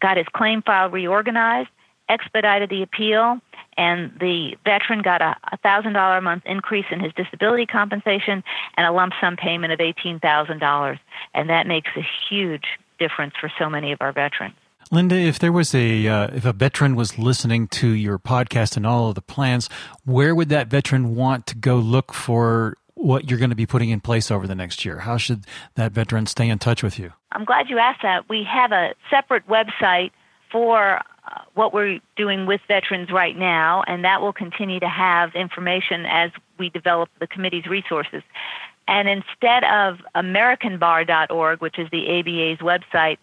got 0.00 0.16
his 0.16 0.26
claim 0.32 0.62
file 0.62 0.90
reorganized, 0.90 1.70
expedited 2.08 2.70
the 2.70 2.82
appeal, 2.82 3.40
and 3.76 4.12
the 4.20 4.56
veteran 4.64 5.02
got 5.02 5.20
a 5.22 5.36
$1,000 5.64 6.18
a 6.18 6.20
month 6.20 6.42
increase 6.46 6.86
in 6.90 7.00
his 7.00 7.12
disability 7.14 7.66
compensation 7.66 8.44
and 8.76 8.86
a 8.86 8.92
lump 8.92 9.12
sum 9.20 9.36
payment 9.36 9.72
of 9.72 9.78
$18,000. 9.78 10.98
And 11.34 11.50
that 11.50 11.66
makes 11.66 11.90
a 11.96 12.06
huge 12.28 12.64
difference 12.98 13.34
for 13.40 13.50
so 13.58 13.68
many 13.68 13.92
of 13.92 13.98
our 14.00 14.12
veterans. 14.12 14.54
Linda, 14.90 15.16
if 15.16 15.38
there 15.38 15.50
was 15.50 15.74
a 15.74 16.06
uh, 16.06 16.28
if 16.34 16.44
a 16.44 16.52
veteran 16.52 16.94
was 16.94 17.18
listening 17.18 17.68
to 17.68 17.88
your 17.88 18.18
podcast 18.18 18.76
and 18.76 18.86
all 18.86 19.08
of 19.08 19.14
the 19.14 19.22
plans, 19.22 19.68
where 20.04 20.34
would 20.34 20.50
that 20.50 20.68
veteran 20.68 21.14
want 21.14 21.46
to 21.46 21.56
go 21.56 21.76
look 21.76 22.12
for 22.12 22.76
what 22.94 23.28
you're 23.28 23.38
going 23.38 23.50
to 23.50 23.56
be 23.56 23.66
putting 23.66 23.90
in 23.90 24.00
place 24.00 24.30
over 24.30 24.46
the 24.46 24.54
next 24.54 24.84
year? 24.84 25.00
How 25.00 25.16
should 25.16 25.46
that 25.74 25.92
veteran 25.92 26.26
stay 26.26 26.48
in 26.48 26.58
touch 26.58 26.82
with 26.82 26.98
you? 26.98 27.12
I'm 27.32 27.44
glad 27.44 27.70
you 27.70 27.78
asked 27.78 28.02
that. 28.02 28.28
We 28.28 28.44
have 28.44 28.72
a 28.72 28.94
separate 29.10 29.48
website 29.48 30.10
for 30.52 31.00
Uh, 31.26 31.40
what 31.54 31.72
we're 31.72 32.00
doing 32.16 32.44
with 32.44 32.60
veterans 32.68 33.10
right 33.10 33.36
now, 33.36 33.82
and 33.86 34.04
that 34.04 34.20
will 34.20 34.32
continue 34.32 34.78
to 34.78 34.88
have 34.88 35.34
information 35.34 36.04
as 36.04 36.30
we 36.58 36.68
develop 36.68 37.08
the 37.18 37.26
committee's 37.26 37.66
resources. 37.66 38.22
And 38.86 39.08
instead 39.08 39.64
of 39.64 40.00
AmericanBar.org, 40.14 41.60
which 41.62 41.78
is 41.78 41.88
the 41.90 42.18
ABA's 42.18 42.58
website, 42.58 43.16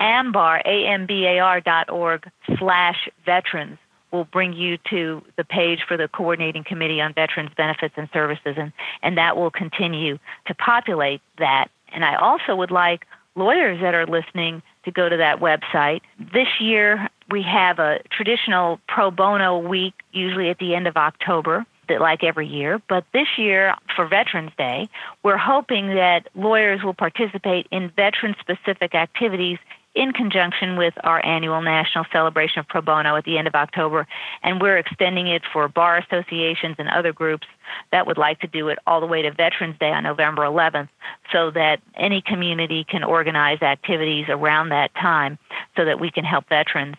ambar, 0.00 0.60
A-M-B-A-R 0.64 1.60
dot 1.60 1.90
org 1.90 2.28
slash 2.58 3.08
veterans 3.24 3.78
will 4.10 4.24
bring 4.24 4.52
you 4.52 4.76
to 4.88 5.22
the 5.36 5.44
page 5.44 5.80
for 5.86 5.96
the 5.96 6.08
Coordinating 6.08 6.64
Committee 6.64 7.00
on 7.00 7.14
Veterans 7.14 7.50
Benefits 7.56 7.94
and 7.96 8.08
Services, 8.12 8.56
and, 8.56 8.72
and 9.02 9.16
that 9.18 9.36
will 9.36 9.52
continue 9.52 10.18
to 10.46 10.54
populate 10.54 11.20
that. 11.38 11.68
And 11.92 12.04
I 12.04 12.16
also 12.16 12.56
would 12.56 12.72
like 12.72 13.06
lawyers 13.36 13.80
that 13.80 13.94
are 13.94 14.06
listening 14.06 14.62
to 14.84 14.90
go 14.90 15.08
to 15.08 15.16
that 15.16 15.40
website. 15.40 16.00
This 16.18 16.48
year, 16.60 17.08
we 17.30 17.42
have 17.42 17.78
a 17.78 18.00
traditional 18.10 18.80
pro 18.88 19.10
bono 19.10 19.58
week, 19.58 19.94
usually 20.12 20.50
at 20.50 20.58
the 20.58 20.74
end 20.74 20.86
of 20.86 20.96
October 20.96 21.66
like 21.98 22.22
every 22.22 22.46
year, 22.46 22.80
but 22.88 23.04
this 23.12 23.26
year 23.36 23.74
for 23.96 24.06
Veterans 24.06 24.52
Day, 24.56 24.88
we're 25.24 25.36
hoping 25.36 25.88
that 25.88 26.28
lawyers 26.36 26.84
will 26.84 26.94
participate 26.94 27.66
in 27.72 27.90
veteran 27.96 28.36
specific 28.38 28.94
activities 28.94 29.58
in 29.94 30.12
conjunction 30.12 30.76
with 30.76 30.94
our 31.02 31.24
annual 31.24 31.60
national 31.62 32.04
celebration 32.12 32.60
of 32.60 32.68
pro 32.68 32.80
bono 32.80 33.16
at 33.16 33.24
the 33.24 33.38
end 33.38 33.48
of 33.48 33.54
October, 33.54 34.06
and 34.42 34.60
we're 34.60 34.78
extending 34.78 35.26
it 35.26 35.42
for 35.52 35.68
bar 35.68 35.98
associations 35.98 36.76
and 36.78 36.88
other 36.88 37.12
groups 37.12 37.46
that 37.92 38.06
would 38.06 38.18
like 38.18 38.40
to 38.40 38.46
do 38.46 38.68
it 38.68 38.78
all 38.86 39.00
the 39.00 39.06
way 39.06 39.22
to 39.22 39.32
Veterans 39.32 39.76
Day 39.78 39.90
on 39.90 40.04
November 40.04 40.42
11th 40.42 40.88
so 41.32 41.50
that 41.50 41.80
any 41.96 42.22
community 42.22 42.84
can 42.84 43.02
organize 43.02 43.62
activities 43.62 44.26
around 44.28 44.68
that 44.68 44.94
time 44.94 45.38
so 45.76 45.84
that 45.84 46.00
we 46.00 46.10
can 46.10 46.24
help 46.24 46.48
veterans. 46.48 46.96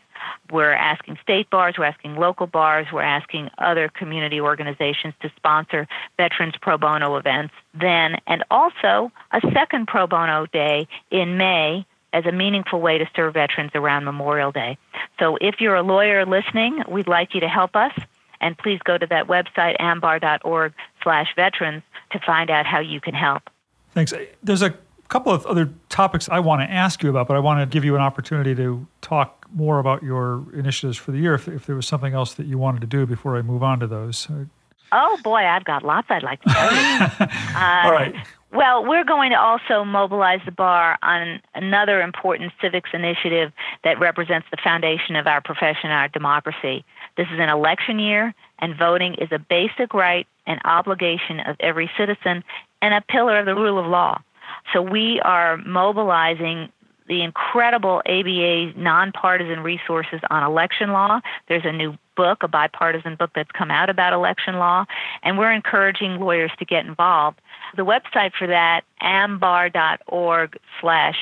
We're 0.51 0.73
asking 0.73 1.17
state 1.21 1.49
bars, 1.49 1.75
we're 1.77 1.85
asking 1.85 2.15
local 2.15 2.45
bars, 2.45 2.87
we're 2.93 3.01
asking 3.01 3.49
other 3.57 3.89
community 3.89 4.39
organizations 4.39 5.13
to 5.21 5.31
sponsor 5.35 5.87
veterans 6.17 6.53
pro 6.61 6.77
bono 6.77 7.15
events 7.15 7.53
then, 7.73 8.17
and 8.27 8.43
also 8.51 9.11
a 9.31 9.41
second 9.53 9.87
pro 9.87 10.07
bono 10.07 10.45
day 10.47 10.87
in 11.09 11.37
May 11.37 11.85
as 12.13 12.25
a 12.25 12.31
meaningful 12.31 12.81
way 12.81 12.97
to 12.97 13.05
serve 13.15 13.33
veterans 13.33 13.71
around 13.75 14.03
Memorial 14.03 14.51
Day. 14.51 14.77
So 15.19 15.37
if 15.39 15.61
you're 15.61 15.75
a 15.75 15.83
lawyer 15.83 16.25
listening, 16.25 16.83
we'd 16.87 17.07
like 17.07 17.33
you 17.33 17.41
to 17.41 17.47
help 17.47 17.75
us. 17.75 17.93
And 18.39 18.57
please 18.57 18.79
go 18.83 18.97
to 18.97 19.05
that 19.07 19.27
website, 19.27 19.75
ambar.org 19.79 20.73
slash 21.03 21.27
veterans, 21.35 21.83
to 22.11 22.19
find 22.19 22.49
out 22.49 22.65
how 22.65 22.79
you 22.79 22.99
can 22.99 23.13
help. 23.13 23.43
Thanks. 23.93 24.13
There's 24.41 24.63
a 24.63 24.73
couple 25.09 25.31
of 25.31 25.45
other 25.45 25.69
topics 25.89 26.27
I 26.29 26.39
want 26.39 26.61
to 26.61 26.71
ask 26.71 27.03
you 27.03 27.09
about, 27.09 27.27
but 27.27 27.37
I 27.37 27.39
want 27.39 27.59
to 27.59 27.71
give 27.71 27.85
you 27.85 27.95
an 27.95 28.01
opportunity 28.01 28.55
to 28.55 28.87
talk 29.01 29.45
more 29.53 29.79
about 29.79 30.01
your 30.01 30.43
initiatives 30.53 30.97
for 30.97 31.11
the 31.11 31.19
year 31.19 31.35
if, 31.35 31.47
if 31.47 31.65
there 31.65 31.75
was 31.75 31.85
something 31.85 32.13
else 32.13 32.33
that 32.35 32.47
you 32.47 32.57
wanted 32.57 32.81
to 32.81 32.87
do 32.87 33.05
before 33.05 33.37
I 33.37 33.41
move 33.41 33.61
on 33.61 33.79
to 33.81 33.87
those. 33.87 34.27
Oh 34.91 35.19
boy, 35.23 35.45
I've 35.45 35.65
got 35.65 35.83
lots 35.83 36.07
I'd 36.09 36.23
like 36.23 36.41
to 36.41 36.49
tell 36.49 36.73
you. 36.73 37.27
uh, 37.55 37.81
All 37.85 37.91
right. 37.91 38.15
Well, 38.53 38.85
we're 38.85 39.05
going 39.05 39.31
to 39.31 39.39
also 39.39 39.85
mobilize 39.85 40.41
the 40.45 40.51
bar 40.51 40.97
on 41.01 41.39
another 41.55 42.01
important 42.01 42.51
civics 42.61 42.89
initiative 42.93 43.53
that 43.85 43.97
represents 43.97 44.45
the 44.51 44.57
foundation 44.61 45.15
of 45.15 45.25
our 45.25 45.39
profession 45.39 45.89
and 45.89 45.93
our 45.93 46.09
democracy. 46.09 46.83
This 47.15 47.27
is 47.33 47.39
an 47.39 47.47
election 47.47 47.97
year, 47.97 48.33
and 48.59 48.77
voting 48.77 49.15
is 49.15 49.29
a 49.31 49.39
basic 49.39 49.93
right 49.93 50.27
and 50.45 50.59
obligation 50.65 51.39
of 51.39 51.55
every 51.61 51.89
citizen 51.97 52.43
and 52.81 52.93
a 52.93 53.01
pillar 53.01 53.39
of 53.39 53.45
the 53.45 53.55
rule 53.55 53.79
of 53.79 53.85
law. 53.85 54.21
So 54.73 54.81
we 54.81 55.21
are 55.21 55.55
mobilizing 55.57 56.69
the 57.07 57.23
incredible 57.23 58.01
ABA 58.05 58.73
nonpartisan 58.77 59.61
resources 59.61 60.19
on 60.29 60.43
election 60.43 60.91
law. 60.91 61.21
There's 61.47 61.65
a 61.65 61.71
new 61.71 61.97
book, 62.21 62.43
a 62.43 62.47
bipartisan 62.47 63.15
book 63.15 63.31
that's 63.33 63.51
come 63.51 63.71
out 63.71 63.89
about 63.89 64.13
election 64.13 64.55
law, 64.57 64.85
and 65.23 65.39
we're 65.39 65.51
encouraging 65.51 66.19
lawyers 66.19 66.51
to 66.59 66.65
get 66.65 66.85
involved. 66.85 67.41
The 67.75 67.83
website 67.83 68.33
for 68.37 68.45
that, 68.45 68.81
ambar.org 69.01 70.55
slash 70.79 71.17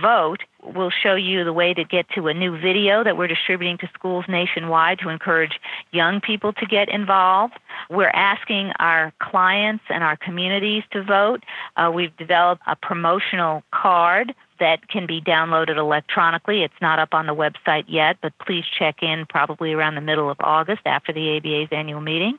vote, 0.00 0.42
will 0.62 0.90
show 0.90 1.16
you 1.16 1.42
the 1.42 1.52
way 1.52 1.74
to 1.74 1.82
get 1.82 2.08
to 2.10 2.28
a 2.28 2.34
new 2.34 2.56
video 2.56 3.02
that 3.02 3.16
we're 3.16 3.26
distributing 3.26 3.76
to 3.78 3.88
schools 3.92 4.24
nationwide 4.28 5.00
to 5.00 5.08
encourage 5.08 5.58
young 5.90 6.20
people 6.20 6.52
to 6.52 6.66
get 6.66 6.88
involved. 6.88 7.54
We're 7.90 8.14
asking 8.14 8.70
our 8.78 9.12
clients 9.18 9.84
and 9.88 10.04
our 10.04 10.16
communities 10.16 10.84
to 10.92 11.02
vote. 11.02 11.42
Uh, 11.76 11.90
we've 11.92 12.16
developed 12.16 12.62
a 12.68 12.76
promotional 12.76 13.64
card 13.72 14.32
that 14.60 14.88
can 14.88 15.06
be 15.06 15.20
downloaded 15.20 15.76
electronically. 15.76 16.62
It's 16.62 16.80
not 16.80 16.98
up 16.98 17.14
on 17.14 17.26
the 17.26 17.34
website 17.34 17.84
yet, 17.88 18.16
but 18.22 18.32
please 18.44 18.64
check 18.78 19.02
in 19.02 19.26
probably 19.26 19.72
around 19.72 19.94
the 19.94 20.00
middle 20.00 20.30
of 20.30 20.36
August 20.40 20.82
after 20.86 21.12
the 21.12 21.36
ABA's 21.36 21.68
annual 21.70 22.00
meeting. 22.00 22.38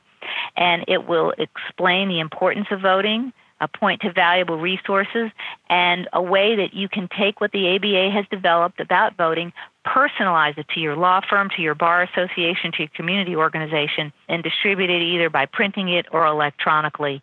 And 0.56 0.84
it 0.88 1.08
will 1.08 1.32
explain 1.38 2.08
the 2.08 2.20
importance 2.20 2.66
of 2.70 2.80
voting, 2.80 3.32
a 3.60 3.68
point 3.68 4.02
to 4.02 4.12
valuable 4.12 4.58
resources, 4.58 5.30
and 5.68 6.08
a 6.12 6.22
way 6.22 6.56
that 6.56 6.74
you 6.74 6.88
can 6.88 7.08
take 7.18 7.40
what 7.40 7.52
the 7.52 7.74
ABA 7.76 8.10
has 8.14 8.24
developed 8.30 8.80
about 8.80 9.16
voting, 9.16 9.52
personalize 9.86 10.56
it 10.58 10.66
to 10.74 10.80
your 10.80 10.96
law 10.96 11.20
firm, 11.28 11.48
to 11.56 11.62
your 11.62 11.74
bar 11.74 12.02
association, 12.02 12.72
to 12.72 12.80
your 12.80 12.90
community 12.94 13.34
organization, 13.34 14.12
and 14.28 14.42
distribute 14.42 14.90
it 14.90 15.02
either 15.02 15.30
by 15.30 15.46
printing 15.46 15.88
it 15.88 16.06
or 16.12 16.26
electronically. 16.26 17.22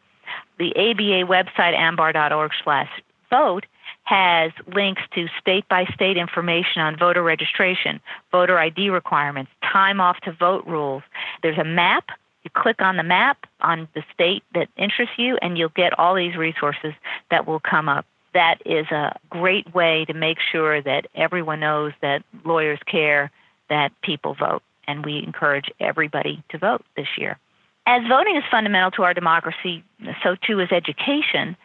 The 0.58 0.72
ABA 0.72 1.28
website, 1.32 1.76
ambar.org 1.76 2.52
slash 2.64 2.90
vote, 3.30 3.66
has 4.06 4.52
links 4.74 5.02
to 5.14 5.28
state 5.40 5.68
by 5.68 5.86
state 5.94 6.18
information 6.18 6.82
on 6.82 6.98
voter 6.98 7.22
registration, 7.22 8.00
voter 8.32 8.58
ID 8.58 8.90
requirements, 8.90 9.52
time 9.62 10.00
off 10.00 10.18
to 10.22 10.32
vote 10.32 10.66
rules. 10.66 11.04
There's 11.42 11.58
a 11.58 11.64
map 11.64 12.06
you 12.46 12.52
click 12.54 12.80
on 12.80 12.96
the 12.96 13.04
map 13.04 13.48
on 13.62 13.88
the 13.96 14.04
state 14.14 14.44
that 14.54 14.70
interests 14.78 15.16
you, 15.18 15.38
and 15.42 15.58
you'll 15.58 15.70
get 15.70 15.98
all 15.98 16.14
these 16.14 16.36
resources 16.36 16.94
that 17.32 17.48
will 17.48 17.60
come 17.60 17.90
up. 17.90 18.06
That 18.36 18.62
is 18.66 18.86
a 18.92 19.18
great 19.32 19.74
way 19.74 20.06
to 20.06 20.14
make 20.14 20.38
sure 20.52 20.80
that 20.84 21.08
everyone 21.16 21.62
knows 21.62 21.94
that 22.04 22.24
lawyers 22.44 22.80
care 22.86 23.32
that 23.70 23.92
people 24.04 24.36
vote, 24.36 24.62
and 24.88 25.04
we 25.04 25.24
encourage 25.24 25.72
everybody 25.80 26.44
to 26.50 26.60
vote 26.60 26.86
this 26.96 27.08
year. 27.18 27.40
As 27.88 28.02
voting 28.08 28.36
is 28.36 28.44
fundamental 28.50 28.92
to 28.92 29.04
our 29.04 29.14
democracy, 29.14 29.84
so 30.24 30.36
too 30.36 30.60
is 30.60 30.72
education. 30.72 31.56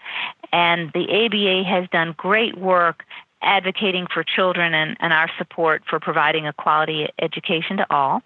And 0.53 0.91
the 0.93 1.07
ABA 1.09 1.65
has 1.69 1.89
done 1.91 2.15
great 2.17 2.59
work 2.59 3.05
advocating 3.43 4.07
for 4.13 4.23
children 4.23 4.75
and, 4.75 4.97
and 5.01 5.13
our 5.13 5.31
support 5.39 5.83
for 5.89 5.99
providing 5.99 6.47
a 6.47 6.53
quality 6.53 7.09
education 7.21 7.79
to 7.79 7.87
all. 7.91 8.23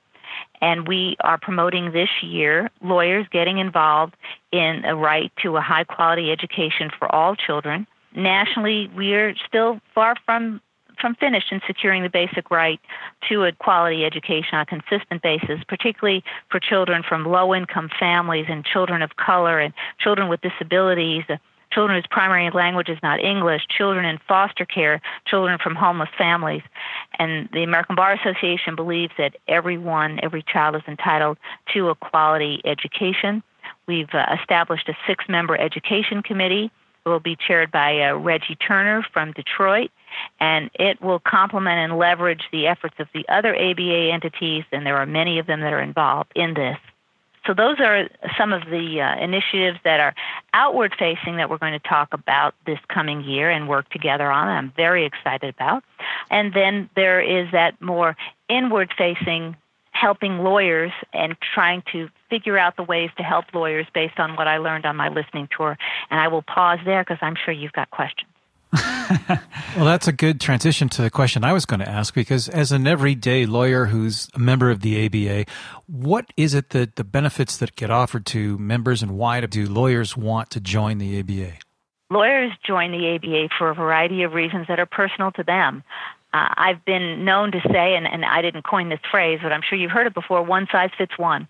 And 0.60 0.88
we 0.88 1.16
are 1.20 1.38
promoting 1.38 1.92
this 1.92 2.08
year 2.22 2.70
lawyers 2.82 3.26
getting 3.30 3.58
involved 3.58 4.16
in 4.50 4.82
a 4.84 4.96
right 4.96 5.30
to 5.42 5.56
a 5.56 5.60
high 5.60 5.84
quality 5.84 6.32
education 6.32 6.90
for 6.98 7.12
all 7.14 7.36
children. 7.36 7.86
Nationally, 8.16 8.90
we 8.96 9.14
are 9.14 9.34
still 9.46 9.80
far 9.94 10.16
from 10.24 10.60
from 11.04 11.14
finished 11.16 11.52
in 11.52 11.60
securing 11.66 12.02
the 12.02 12.08
basic 12.08 12.50
right 12.50 12.80
to 13.28 13.44
a 13.44 13.52
quality 13.52 14.06
education 14.06 14.54
on 14.54 14.62
a 14.62 14.64
consistent 14.64 15.20
basis, 15.20 15.60
particularly 15.68 16.24
for 16.50 16.58
children 16.58 17.02
from 17.06 17.26
low 17.26 17.54
income 17.54 17.90
families 18.00 18.46
and 18.48 18.64
children 18.64 19.02
of 19.02 19.14
color 19.16 19.60
and 19.60 19.74
children 19.98 20.30
with 20.30 20.40
disabilities 20.40 21.24
children 21.72 21.98
whose 21.98 22.06
primary 22.08 22.48
language 22.52 22.88
is 22.88 22.98
not 23.02 23.20
English, 23.20 23.62
children 23.68 24.04
in 24.04 24.16
foster 24.28 24.64
care, 24.64 25.00
children 25.26 25.58
from 25.60 25.74
homeless 25.74 26.08
families. 26.16 26.62
And 27.18 27.48
the 27.52 27.64
American 27.64 27.96
Bar 27.96 28.12
Association 28.12 28.76
believes 28.76 29.12
that 29.18 29.34
everyone, 29.48 30.20
every 30.22 30.44
child 30.44 30.76
is 30.76 30.82
entitled 30.86 31.36
to 31.74 31.88
a 31.88 31.96
quality 31.96 32.62
education. 32.64 33.42
We've 33.88 34.14
uh, 34.14 34.36
established 34.40 34.88
a 34.88 34.94
six 35.06 35.24
member 35.28 35.58
education 35.58 36.22
committee 36.22 36.70
will 37.04 37.20
be 37.20 37.36
chaired 37.36 37.70
by 37.70 38.00
uh, 38.00 38.14
Reggie 38.14 38.56
Turner 38.56 39.04
from 39.12 39.32
Detroit, 39.32 39.90
and 40.40 40.70
it 40.74 41.00
will 41.02 41.20
complement 41.20 41.78
and 41.78 41.98
leverage 41.98 42.42
the 42.52 42.66
efforts 42.66 42.94
of 42.98 43.08
the 43.14 43.26
other 43.28 43.54
ABA 43.54 44.10
entities, 44.12 44.64
and 44.72 44.86
there 44.86 44.96
are 44.96 45.06
many 45.06 45.38
of 45.38 45.46
them 45.46 45.60
that 45.60 45.72
are 45.72 45.82
involved 45.82 46.32
in 46.34 46.54
this. 46.54 46.78
So 47.46 47.52
those 47.52 47.78
are 47.78 48.08
some 48.38 48.54
of 48.54 48.62
the 48.70 49.02
uh, 49.02 49.22
initiatives 49.22 49.78
that 49.84 50.00
are 50.00 50.14
outward 50.54 50.94
facing 50.98 51.36
that 51.36 51.50
we're 51.50 51.58
going 51.58 51.78
to 51.78 51.88
talk 51.88 52.14
about 52.14 52.54
this 52.64 52.78
coming 52.88 53.22
year 53.22 53.50
and 53.50 53.68
work 53.68 53.88
together 53.90 54.30
on. 54.30 54.48
I'm 54.48 54.72
very 54.76 55.04
excited 55.04 55.54
about. 55.54 55.84
And 56.30 56.54
then 56.54 56.88
there 56.96 57.20
is 57.20 57.52
that 57.52 57.80
more 57.82 58.16
inward 58.48 58.94
facing 58.96 59.56
helping 59.90 60.38
lawyers 60.38 60.92
and 61.12 61.36
trying 61.54 61.82
to 61.92 62.08
figure 62.30 62.58
out 62.58 62.76
the 62.76 62.82
ways 62.82 63.10
to 63.16 63.22
help 63.22 63.46
lawyers 63.54 63.86
based 63.94 64.18
on 64.18 64.36
what 64.36 64.48
I 64.48 64.58
learned 64.58 64.86
on 64.86 64.96
my 64.96 65.08
listening 65.08 65.48
tour. 65.56 65.76
And 66.10 66.20
I 66.20 66.28
will 66.28 66.42
pause 66.42 66.78
there 66.84 67.02
because 67.02 67.18
I'm 67.20 67.34
sure 67.44 67.52
you've 67.52 67.72
got 67.72 67.90
questions. 67.90 68.30
well, 69.76 69.84
that's 69.84 70.08
a 70.08 70.12
good 70.12 70.40
transition 70.40 70.88
to 70.88 71.02
the 71.02 71.10
question 71.10 71.44
I 71.44 71.52
was 71.52 71.64
going 71.64 71.80
to 71.80 71.88
ask 71.88 72.12
because 72.14 72.48
as 72.48 72.72
an 72.72 72.86
everyday 72.86 73.46
lawyer 73.46 73.86
who's 73.86 74.28
a 74.34 74.38
member 74.38 74.70
of 74.70 74.80
the 74.80 75.06
ABA, 75.06 75.50
what 75.86 76.26
is 76.36 76.54
it 76.54 76.70
that 76.70 76.96
the 76.96 77.04
benefits 77.04 77.56
that 77.58 77.76
get 77.76 77.90
offered 77.90 78.26
to 78.26 78.58
members 78.58 79.02
and 79.02 79.12
why 79.12 79.40
do 79.40 79.66
lawyers 79.66 80.16
want 80.16 80.50
to 80.50 80.60
join 80.60 80.98
the 80.98 81.20
ABA? 81.20 81.52
Lawyers 82.10 82.52
join 82.66 82.90
the 82.90 83.14
ABA 83.14 83.48
for 83.56 83.70
a 83.70 83.74
variety 83.74 84.22
of 84.22 84.32
reasons 84.32 84.66
that 84.68 84.80
are 84.80 84.86
personal 84.86 85.30
to 85.32 85.42
them. 85.42 85.82
Uh, 86.32 86.48
I've 86.56 86.84
been 86.84 87.24
known 87.24 87.52
to 87.52 87.60
say, 87.70 87.94
and, 87.94 88.06
and 88.06 88.24
I 88.24 88.42
didn't 88.42 88.62
coin 88.62 88.88
this 88.88 89.00
phrase, 89.10 89.38
but 89.42 89.52
I'm 89.52 89.62
sure 89.68 89.78
you've 89.78 89.92
heard 89.92 90.06
it 90.06 90.14
before 90.14 90.42
one 90.42 90.66
size 90.72 90.90
fits 90.98 91.16
one. 91.16 91.46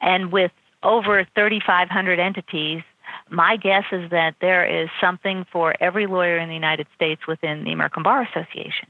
And 0.00 0.32
with 0.32 0.52
over 0.82 1.26
3,500 1.34 2.18
entities, 2.18 2.82
my 3.30 3.56
guess 3.56 3.84
is 3.92 4.10
that 4.10 4.34
there 4.40 4.66
is 4.66 4.88
something 5.00 5.46
for 5.50 5.74
every 5.80 6.06
lawyer 6.06 6.38
in 6.38 6.48
the 6.48 6.54
United 6.54 6.86
States 6.94 7.26
within 7.26 7.64
the 7.64 7.72
American 7.72 8.02
Bar 8.02 8.22
Association. 8.22 8.88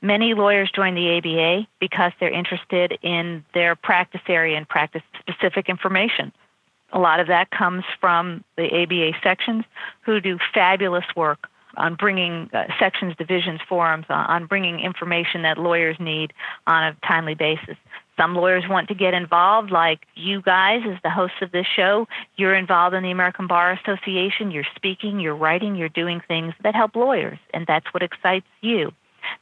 Many 0.00 0.34
lawyers 0.34 0.70
join 0.70 0.94
the 0.94 1.16
ABA 1.16 1.66
because 1.80 2.12
they're 2.20 2.30
interested 2.30 2.98
in 3.02 3.44
their 3.54 3.74
practice 3.74 4.20
area 4.28 4.56
and 4.56 4.68
practice 4.68 5.02
specific 5.18 5.68
information. 5.68 6.32
A 6.92 6.98
lot 6.98 7.20
of 7.20 7.26
that 7.28 7.50
comes 7.50 7.84
from 8.00 8.44
the 8.56 8.64
ABA 8.82 9.18
sections 9.22 9.64
who 10.02 10.20
do 10.20 10.38
fabulous 10.52 11.06
work 11.16 11.48
on 11.76 11.94
bringing 11.96 12.50
uh, 12.52 12.64
sections, 12.78 13.14
divisions, 13.16 13.60
forums, 13.68 14.06
on 14.08 14.46
bringing 14.46 14.78
information 14.78 15.42
that 15.42 15.58
lawyers 15.58 15.96
need 15.98 16.32
on 16.66 16.84
a 16.84 16.96
timely 17.06 17.34
basis. 17.34 17.76
Some 18.16 18.34
lawyers 18.34 18.64
want 18.68 18.88
to 18.88 18.94
get 18.94 19.14
involved, 19.14 19.70
like 19.70 20.00
you 20.14 20.40
guys, 20.42 20.82
as 20.86 20.98
the 21.02 21.10
hosts 21.10 21.38
of 21.42 21.50
this 21.52 21.66
show. 21.66 22.06
You're 22.36 22.54
involved 22.54 22.94
in 22.94 23.02
the 23.02 23.10
American 23.10 23.46
Bar 23.46 23.72
Association. 23.72 24.50
You're 24.50 24.66
speaking, 24.76 25.20
you're 25.20 25.36
writing, 25.36 25.74
you're 25.74 25.88
doing 25.88 26.20
things 26.26 26.54
that 26.62 26.74
help 26.74 26.94
lawyers, 26.94 27.38
and 27.52 27.66
that's 27.66 27.86
what 27.92 28.02
excites 28.02 28.46
you. 28.60 28.92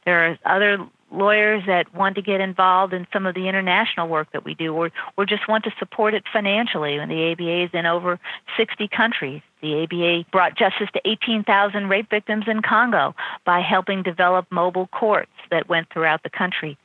There 0.05 0.27
are 0.27 0.39
other 0.45 0.87
lawyers 1.13 1.63
that 1.67 1.93
want 1.93 2.15
to 2.15 2.21
get 2.21 2.41
involved 2.41 2.93
in 2.93 3.07
some 3.13 3.25
of 3.25 3.35
the 3.35 3.47
international 3.47 4.07
work 4.07 4.31
that 4.33 4.43
we 4.43 4.55
do 4.55 4.73
or, 4.73 4.91
or 5.17 5.25
just 5.25 5.47
want 5.47 5.63
to 5.63 5.71
support 5.77 6.13
it 6.13 6.23
financially. 6.31 6.97
And 6.97 7.11
the 7.11 7.31
ABA 7.31 7.65
is 7.65 7.69
in 7.73 7.85
over 7.85 8.19
60 8.57 8.87
countries. 8.87 9.41
The 9.61 9.83
ABA 9.83 10.29
brought 10.31 10.57
justice 10.57 10.89
to 10.93 11.01
18,000 11.05 11.87
rape 11.87 12.09
victims 12.09 12.45
in 12.47 12.61
Congo 12.61 13.15
by 13.45 13.61
helping 13.61 14.03
develop 14.03 14.47
mobile 14.51 14.87
courts 14.87 15.31
that 15.51 15.69
went 15.69 15.87
throughout 15.91 16.23
the 16.23 16.29
country. 16.29 16.77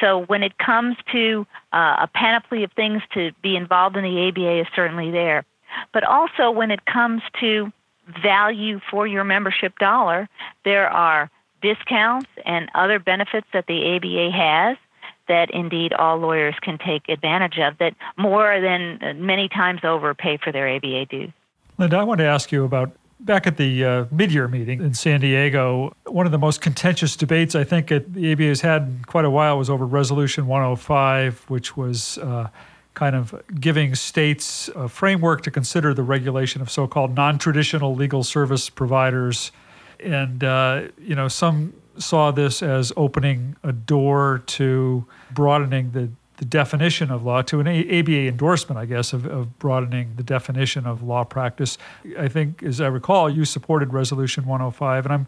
So 0.00 0.24
when 0.26 0.42
it 0.42 0.58
comes 0.58 0.96
to 1.12 1.46
uh, 1.72 1.96
a 2.00 2.08
panoply 2.12 2.64
of 2.64 2.72
things 2.72 3.02
to 3.14 3.32
be 3.42 3.56
involved 3.56 3.96
in, 3.96 4.04
the 4.04 4.28
ABA 4.28 4.60
is 4.60 4.66
certainly 4.74 5.10
there. 5.10 5.44
But 5.92 6.04
also 6.04 6.50
when 6.50 6.70
it 6.70 6.84
comes 6.86 7.22
to 7.40 7.72
value 8.22 8.80
for 8.90 9.06
your 9.06 9.24
membership 9.24 9.78
dollar, 9.78 10.28
there 10.64 10.88
are 10.88 11.30
discounts 11.62 12.28
and 12.44 12.70
other 12.74 12.98
benefits 12.98 13.46
that 13.52 13.66
the 13.66 13.96
ABA 13.96 14.30
has 14.36 14.76
that 15.28 15.50
indeed 15.52 15.92
all 15.92 16.18
lawyers 16.18 16.56
can 16.60 16.78
take 16.78 17.08
advantage 17.08 17.58
of 17.58 17.78
that 17.78 17.94
more 18.16 18.60
than 18.60 19.24
many 19.24 19.48
times 19.48 19.80
over 19.84 20.12
pay 20.12 20.38
for 20.42 20.50
their 20.50 20.68
ABA 20.68 21.06
dues. 21.06 21.30
Linda, 21.78 21.98
I 21.98 22.02
want 22.02 22.18
to 22.18 22.26
ask 22.26 22.50
you 22.50 22.64
about 22.64 22.90
back 23.20 23.46
at 23.46 23.56
the 23.56 23.84
uh, 23.84 24.04
mid-year 24.10 24.48
meeting 24.48 24.80
in 24.80 24.94
San 24.94 25.20
Diego. 25.20 25.94
One 26.06 26.26
of 26.26 26.32
the 26.32 26.38
most 26.38 26.60
contentious 26.60 27.16
debates 27.16 27.54
I 27.54 27.64
think 27.64 27.88
the 27.88 28.32
ABA 28.32 28.44
has 28.44 28.60
had 28.60 28.82
in 28.82 29.04
quite 29.06 29.24
a 29.24 29.30
while 29.30 29.58
was 29.58 29.70
over 29.70 29.86
Resolution 29.86 30.46
105, 30.46 31.44
which 31.48 31.76
was 31.76 32.18
uh, 32.18 32.48
kind 32.94 33.14
of 33.14 33.34
giving 33.60 33.94
states 33.94 34.68
a 34.74 34.88
framework 34.88 35.42
to 35.42 35.50
consider 35.50 35.94
the 35.94 36.02
regulation 36.02 36.60
of 36.60 36.70
so-called 36.70 37.14
non-traditional 37.14 37.94
legal 37.94 38.24
service 38.24 38.68
providers 38.68 39.52
and 40.02 40.44
uh, 40.44 40.82
you 40.98 41.14
know 41.14 41.28
some 41.28 41.72
saw 41.98 42.30
this 42.30 42.62
as 42.62 42.92
opening 42.96 43.56
a 43.62 43.72
door 43.72 44.42
to 44.46 45.04
broadening 45.32 45.90
the, 45.90 46.08
the 46.40 46.46
definition 46.46 47.10
of 47.10 47.22
law 47.22 47.42
to 47.42 47.60
an 47.60 47.68
ABA 47.68 48.26
endorsement, 48.26 48.78
I 48.78 48.86
guess, 48.86 49.12
of, 49.12 49.26
of 49.26 49.58
broadening 49.58 50.14
the 50.16 50.22
definition 50.22 50.86
of 50.86 51.02
law 51.02 51.22
practice. 51.22 51.76
I 52.18 52.28
think, 52.28 52.62
as 52.62 52.80
I 52.80 52.86
recall, 52.86 53.28
you 53.28 53.44
supported 53.44 53.92
Resolution 53.92 54.46
105, 54.46 55.04
and 55.04 55.12
I'm 55.12 55.26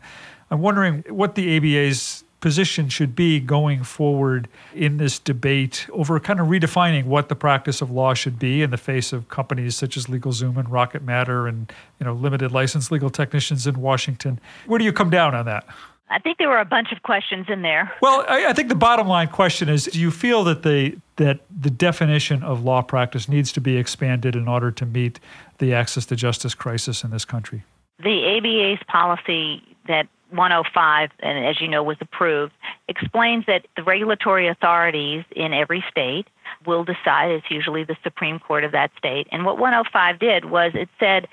I'm 0.51 0.61
wondering 0.61 1.05
what 1.09 1.35
the 1.35 1.57
ABA's 1.57 2.25
position 2.41 2.89
should 2.89 3.15
be 3.15 3.41
going 3.41 3.85
forward 3.85 4.49
in 4.75 4.97
this 4.97 5.19
debate 5.19 5.87
over 5.93 6.19
kind 6.19 6.41
of 6.41 6.49
redefining 6.49 7.05
what 7.05 7.29
the 7.29 7.37
practice 7.37 7.81
of 7.81 7.91
law 7.91 8.13
should 8.15 8.39
be 8.39 8.63
in 8.63 8.71
the 8.71 8.77
face 8.77 9.13
of 9.13 9.29
companies 9.29 9.77
such 9.77 9.97
as 9.97 10.07
LegalZoom 10.07 10.57
and 10.57 10.69
Rocket 10.71 11.03
Matter 11.03 11.47
and 11.47 11.73
you 12.01 12.07
know 12.07 12.15
limited 12.15 12.53
license 12.53 12.91
legal 12.91 13.11
technicians 13.11 13.67
in 13.67 13.81
Washington. 13.81 14.41
Where 14.67 14.79
do 14.79 14.85
you 14.85 14.93
come 14.95 15.11
down 15.11 15.35
on 15.35 15.45
that? 15.45 15.67
I 16.13 16.19
think 16.19 16.39
there 16.39 16.49
were 16.49 16.61
a 16.61 16.65
bunch 16.65 16.93
of 16.93 17.03
questions 17.03 17.47
in 17.49 17.63
there. 17.63 17.91
Well, 18.03 18.25
I, 18.29 18.47
I 18.47 18.53
think 18.53 18.69
the 18.69 18.75
bottom 18.75 19.09
line 19.09 19.29
question 19.29 19.69
is: 19.69 19.87
Do 19.87 19.99
you 19.99 20.11
feel 20.11 20.45
that 20.45 20.63
the 20.63 20.99
that 21.17 21.41
the 21.51 21.71
definition 21.71 22.43
of 22.43 22.63
law 22.63 22.83
practice 22.83 23.29
needs 23.29 23.51
to 23.53 23.61
be 23.61 23.77
expanded 23.77 24.37
in 24.37 24.47
order 24.47 24.71
to 24.71 24.87
meet 24.87 25.19
the 25.59 25.73
access 25.73 26.05
to 26.07 26.17
justice 26.17 26.55
crisis 26.55 27.03
in 27.03 27.11
this 27.11 27.25
country? 27.25 27.65
The 27.99 28.37
ABA's 28.37 28.85
policy 28.89 29.63
that 29.87 30.07
105, 30.31 31.11
and 31.21 31.47
as 31.47 31.61
you 31.61 31.69
know, 31.69 31.83
was 31.83 31.97
approved, 32.01 32.53
explains 32.89 33.47
that 33.47 33.67
the 33.77 33.83
regulatory 33.83 34.49
authorities 34.49 35.25
in 35.35 35.53
every 35.53 35.85
state 35.91 36.27
will 36.67 36.85
decide. 36.85 37.31
It's 37.31 37.51
usually 37.51 37.85
the 37.85 37.97
Supreme 38.03 38.39
Court 38.39 38.65
of 38.65 38.73
that 38.73 38.91
state. 38.99 39.29
And 39.31 39.45
what 39.45 39.59
105 39.59 40.19
did 40.19 40.47
was 40.47 40.73
it 40.75 40.89
said 40.99 41.29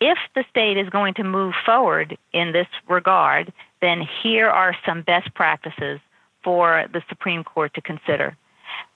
if 0.00 0.18
the 0.34 0.44
state 0.50 0.76
is 0.76 0.88
going 0.88 1.14
to 1.14 1.24
move 1.24 1.54
forward 1.64 2.16
in 2.32 2.52
this 2.52 2.68
regard, 2.88 3.52
then 3.80 4.06
here 4.22 4.48
are 4.48 4.76
some 4.86 5.02
best 5.02 5.32
practices 5.34 6.00
for 6.42 6.86
the 6.92 7.02
Supreme 7.08 7.44
Court 7.44 7.74
to 7.74 7.80
consider. 7.80 8.36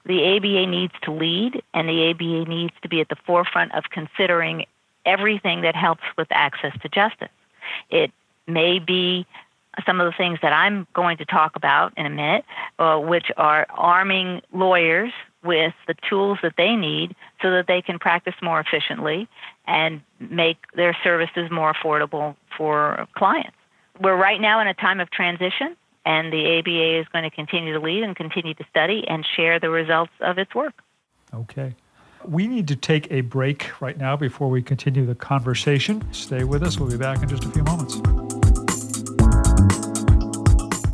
The 0.06 0.36
ABA 0.36 0.66
needs 0.66 0.92
to 1.02 1.12
lead, 1.12 1.62
and 1.72 1.88
the 1.88 2.10
ABA 2.10 2.48
needs 2.48 2.74
to 2.82 2.88
be 2.88 3.00
at 3.00 3.08
the 3.08 3.16
forefront 3.26 3.74
of 3.74 3.84
considering 3.90 4.66
everything 5.06 5.62
that 5.62 5.74
helps 5.74 6.02
with 6.16 6.28
access 6.30 6.72
to 6.82 6.88
justice. 6.88 7.28
It 7.90 8.12
may 8.46 8.78
be 8.78 9.26
some 9.86 10.00
of 10.00 10.06
the 10.06 10.16
things 10.16 10.38
that 10.42 10.52
I'm 10.52 10.86
going 10.94 11.16
to 11.18 11.24
talk 11.24 11.56
about 11.56 11.92
in 11.96 12.06
a 12.06 12.10
minute, 12.10 12.44
uh, 12.78 12.98
which 12.98 13.26
are 13.36 13.66
arming 13.70 14.40
lawyers 14.52 15.12
with 15.42 15.74
the 15.86 15.94
tools 16.08 16.38
that 16.42 16.54
they 16.56 16.76
need 16.76 17.16
so 17.42 17.50
that 17.50 17.66
they 17.66 17.82
can 17.82 17.98
practice 17.98 18.34
more 18.40 18.60
efficiently 18.60 19.28
and 19.66 20.00
make 20.20 20.58
their 20.74 20.96
services 21.02 21.50
more 21.50 21.72
affordable 21.74 22.36
for 22.56 23.06
clients. 23.14 23.56
We're 24.00 24.16
right 24.16 24.40
now 24.40 24.60
in 24.60 24.66
a 24.66 24.74
time 24.74 24.98
of 24.98 25.10
transition, 25.10 25.76
and 26.04 26.32
the 26.32 26.58
ABA 26.58 27.00
is 27.00 27.06
going 27.12 27.22
to 27.22 27.30
continue 27.30 27.72
to 27.74 27.78
lead 27.78 28.02
and 28.02 28.16
continue 28.16 28.52
to 28.54 28.64
study 28.68 29.04
and 29.06 29.24
share 29.36 29.60
the 29.60 29.70
results 29.70 30.12
of 30.20 30.38
its 30.38 30.52
work. 30.54 30.74
Okay. 31.32 31.74
We 32.24 32.48
need 32.48 32.66
to 32.68 32.76
take 32.76 33.10
a 33.12 33.20
break 33.20 33.80
right 33.80 33.96
now 33.96 34.16
before 34.16 34.50
we 34.50 34.62
continue 34.62 35.06
the 35.06 35.14
conversation. 35.14 36.02
Stay 36.12 36.42
with 36.42 36.62
us. 36.62 36.78
We'll 36.78 36.90
be 36.90 36.96
back 36.96 37.22
in 37.22 37.28
just 37.28 37.44
a 37.44 37.50
few 37.50 37.62
moments. 37.62 38.00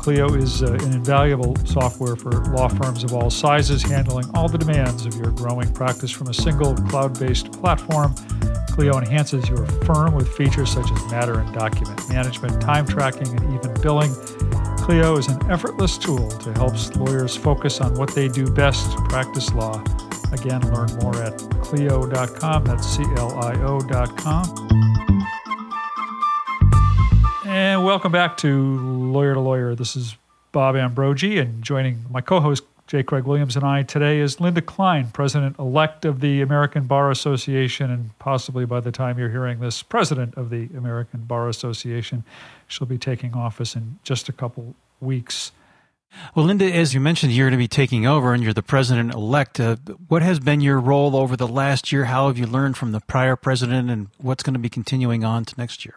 Clio 0.01 0.35
is 0.35 0.63
uh, 0.63 0.73
an 0.73 0.93
invaluable 0.93 1.55
software 1.65 2.17
for 2.17 2.31
law 2.31 2.69
firms 2.69 3.05
of 3.05 3.15
all 3.15 3.31
sizes, 3.31 3.83
handling 3.83 4.27
all 4.35 4.49
the 4.49 4.59
demands 4.59 5.07
of 5.07 5.15
your 5.15 5.31
growing 5.31 5.73
practice 5.73 6.11
from 6.11 6.29
a 6.29 6.35
single 6.35 6.75
cloud 6.75 7.19
based 7.19 7.53
platform. 7.53 8.15
Clio 8.73 8.99
enhances 8.99 9.49
your 9.49 9.67
firm 9.85 10.15
with 10.15 10.33
features 10.35 10.73
such 10.73 10.91
as 10.91 11.11
matter 11.11 11.39
and 11.41 11.53
document 11.53 12.09
management, 12.09 12.61
time 12.61 12.87
tracking, 12.87 13.29
and 13.29 13.55
even 13.55 13.75
billing. 13.83 14.13
Clio 14.79 15.17
is 15.17 15.29
an 15.29 15.51
effortless 15.51 15.99
tool 15.99 16.29
to 16.29 16.53
help 16.55 16.75
lawyers 16.97 17.37
focus 17.37 17.81
on 17.81 17.95
what 17.95 18.15
they 18.15 18.29
do 18.29 18.51
best 18.53 18.97
practice 19.09 19.53
law. 19.53 19.83
Again, 20.33 20.61
learn 20.73 20.89
more 21.03 21.17
at 21.23 21.37
Clio.com. 21.63 22.65
That's 22.65 22.87
C 22.87 23.03
L 23.17 23.39
I 23.45 23.55
O.com. 23.63 24.69
And 27.47 27.85
welcome 27.85 28.13
back 28.13 28.37
to 28.39 28.79
Lawyer 29.13 29.35
to 29.35 29.41
Lawyer. 29.41 29.75
This 29.75 29.97
is 29.97 30.17
Bob 30.53 30.75
Ambrogi, 30.77 31.41
and 31.41 31.63
joining 31.63 32.05
my 32.11 32.21
co 32.21 32.41
host 32.41 32.70
J. 32.91 33.05
Craig 33.05 33.23
Williams 33.23 33.55
and 33.55 33.65
I. 33.65 33.85
Today 33.85 34.19
is 34.19 34.41
Linda 34.41 34.61
Klein, 34.61 35.11
President 35.13 35.57
elect 35.61 36.05
of 36.05 36.19
the 36.19 36.41
American 36.41 36.89
Bar 36.89 37.13
Association, 37.13 37.89
and 37.89 38.19
possibly 38.19 38.65
by 38.65 38.81
the 38.81 38.91
time 38.91 39.17
you're 39.17 39.31
hearing 39.31 39.61
this, 39.61 39.81
President 39.81 40.35
of 40.35 40.51
the 40.51 40.69
American 40.77 41.21
Bar 41.21 41.49
Association. 41.49 42.25
She'll 42.67 42.89
be 42.89 42.99
taking 42.99 43.33
office 43.33 43.77
in 43.77 44.01
just 44.03 44.29
a 44.29 44.33
couple 44.33 44.75
weeks. 45.01 45.53
Well, 46.35 46.47
Linda, 46.47 46.65
as 46.65 46.93
you 46.93 46.99
mentioned, 46.99 47.31
you're 47.31 47.47
going 47.47 47.53
to 47.53 47.63
be 47.63 47.69
taking 47.69 48.09
over 48.09 48.35
and 48.35 48.43
you're 48.43 48.53
the 48.53 48.61
president 48.61 49.15
elect. 49.15 49.61
Uh, 49.61 49.77
what 50.09 50.23
has 50.23 50.41
been 50.41 50.61
your 50.61 50.81
role 50.81 51.15
over 51.15 51.37
the 51.37 51.47
last 51.47 51.93
year? 51.93 52.07
How 52.07 52.27
have 52.27 52.39
you 52.39 52.47
learned 52.47 52.77
from 52.77 52.91
the 52.91 52.99
prior 52.99 53.37
president 53.37 53.89
and 53.89 54.09
what's 54.19 54.43
going 54.43 54.55
to 54.55 54.59
be 54.59 54.69
continuing 54.69 55.23
on 55.23 55.45
to 55.45 55.55
next 55.57 55.85
year? 55.85 55.95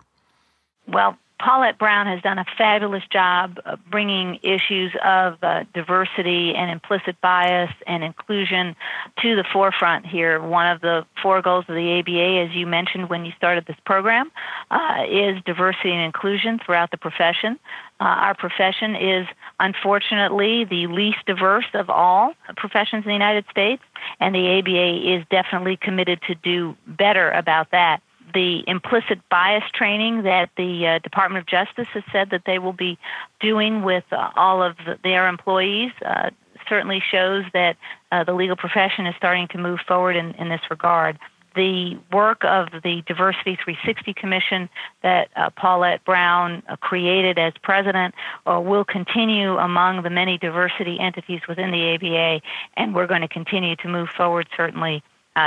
Well, 0.88 1.18
Paulette 1.44 1.78
Brown 1.78 2.08
has 2.08 2.22
done 2.22 2.40
a 2.40 2.46
fabulous 2.58 3.04
job 3.12 3.60
bringing 3.92 4.40
issues 4.44 4.94
of 5.04 5.44
uh, 5.44 5.66
diversity 5.74 6.54
and 6.56 6.72
implicit 6.72 7.20
bias 7.20 7.70
and 7.86 8.02
inclusion 8.02 8.78
to 9.22 9.36
the 9.36 9.44
forefront 9.52 10.06
here. 10.06 10.42
One 10.42 10.68
of 10.68 10.80
the 10.80 11.06
four 11.22 11.42
goals 11.42 11.66
of 11.68 11.76
the 11.76 12.00
ABA, 12.00 12.50
as 12.50 12.56
you 12.56 12.66
mentioned 12.66 13.10
when 13.10 13.26
you 13.26 13.34
started 13.36 13.66
this 13.66 13.76
program, 13.86 14.32
uh, 14.72 15.04
is 15.10 15.44
diversity 15.44 15.92
and 15.92 16.06
inclusion 16.06 16.60
throughout 16.66 16.92
the 16.92 16.98
profession. 16.98 17.60
Uh, 18.00 18.04
our 18.06 18.36
profession 18.36 18.96
is 18.96 19.28
unfortunately 19.60 20.64
the 20.64 20.88
least 20.88 21.26
diverse 21.26 21.68
of 21.74 21.90
all 21.90 22.34
professions 22.56 23.04
in 23.04 23.10
the 23.10 23.14
United 23.14 23.44
States, 23.52 23.84
and 24.22 24.34
the 24.34 24.60
ABA 24.60 25.18
is 25.18 25.26
definitely 25.30 25.76
committed 25.76 26.22
to 26.28 26.36
do 26.36 26.78
better 26.88 27.30
about 27.32 27.72
that 27.72 28.02
the 28.34 28.64
implicit 28.68 29.20
bias 29.30 29.64
training 29.74 30.24
that 30.24 30.50
the 30.58 30.88
uh, 30.88 31.00
Department 31.00 31.42
of 31.42 31.48
Justice 31.48 31.88
has 31.94 32.04
said 32.12 32.30
that 32.32 32.44
they 32.46 32.60
will 32.60 32.74
be 32.74 32.98
doing 33.40 33.84
with 33.84 34.04
uh, 34.12 34.30
all 34.36 34.62
of 34.62 34.76
the, 34.78 34.98
their 35.04 35.28
employees 35.28 35.92
uh, 36.06 36.30
certainly 36.68 37.02
shows 37.12 37.44
that 37.54 37.78
uh, 38.12 38.24
the 38.24 38.34
legal 38.34 38.56
profession 38.56 39.06
is 39.06 39.16
starting 39.18 39.48
to 39.50 39.58
move 39.58 39.80
forward 39.88 40.16
in, 40.16 40.32
in 40.36 40.50
this 40.50 40.62
regard. 40.70 41.20
The 41.56 42.00
work 42.12 42.44
of 42.44 42.70
the 42.84 43.04
Diversity 43.06 43.60
360 43.64 44.14
Commission 44.16 44.70
that 45.04 45.30
uh, 45.36 45.52
Paulette 45.52 46.04
Brown 46.04 46.64
uh, 46.68 46.78
created 46.78 47.38
as 47.38 47.54
president 47.62 48.16
will 48.46 48.84
continue 48.84 49.58
among 49.58 50.02
the 50.02 50.10
many 50.10 50.40
diversity 50.40 51.00
entities 51.00 51.42
within 51.48 51.70
the 51.70 51.94
ABA, 51.94 52.42
and 52.76 52.96
we're 52.96 53.06
going 53.06 53.22
to 53.22 53.28
continue 53.28 53.76
to 53.78 53.88
move 53.88 54.10
forward 54.10 54.48
certainly 54.58 55.04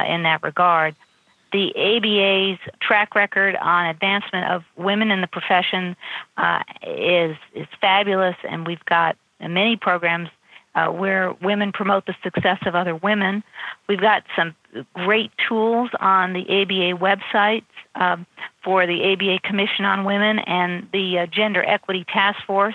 in 0.08 0.24
that 0.24 0.42
regard 0.42 0.94
the 1.52 1.70
ABA's 1.76 2.58
track 2.80 3.14
record 3.14 3.56
on 3.56 3.86
advancement 3.86 4.50
of 4.50 4.62
women 4.76 5.10
in 5.10 5.20
the 5.20 5.26
profession 5.26 5.96
uh, 6.36 6.62
is 6.82 7.36
is 7.54 7.66
fabulous, 7.80 8.36
and 8.48 8.66
we've 8.66 8.84
got 8.84 9.16
many 9.40 9.76
programs 9.76 10.28
uh, 10.76 10.88
where 10.88 11.32
women 11.42 11.72
promote 11.72 12.06
the 12.06 12.14
success 12.22 12.58
of 12.66 12.74
other 12.74 12.94
women. 12.94 13.42
We've 13.88 14.00
got 14.00 14.24
some 14.36 14.54
great 14.92 15.30
tools 15.48 15.90
on 16.00 16.34
the 16.34 16.42
ABA 16.42 16.98
website 17.00 17.64
um, 17.94 18.26
for 18.62 18.86
the 18.86 19.12
ABA 19.12 19.40
Commission 19.42 19.84
on 19.86 20.04
Women 20.04 20.38
and 20.40 20.86
the 20.92 21.20
uh, 21.20 21.26
Gender 21.26 21.64
Equity 21.64 22.04
Task 22.04 22.38
Force. 22.46 22.74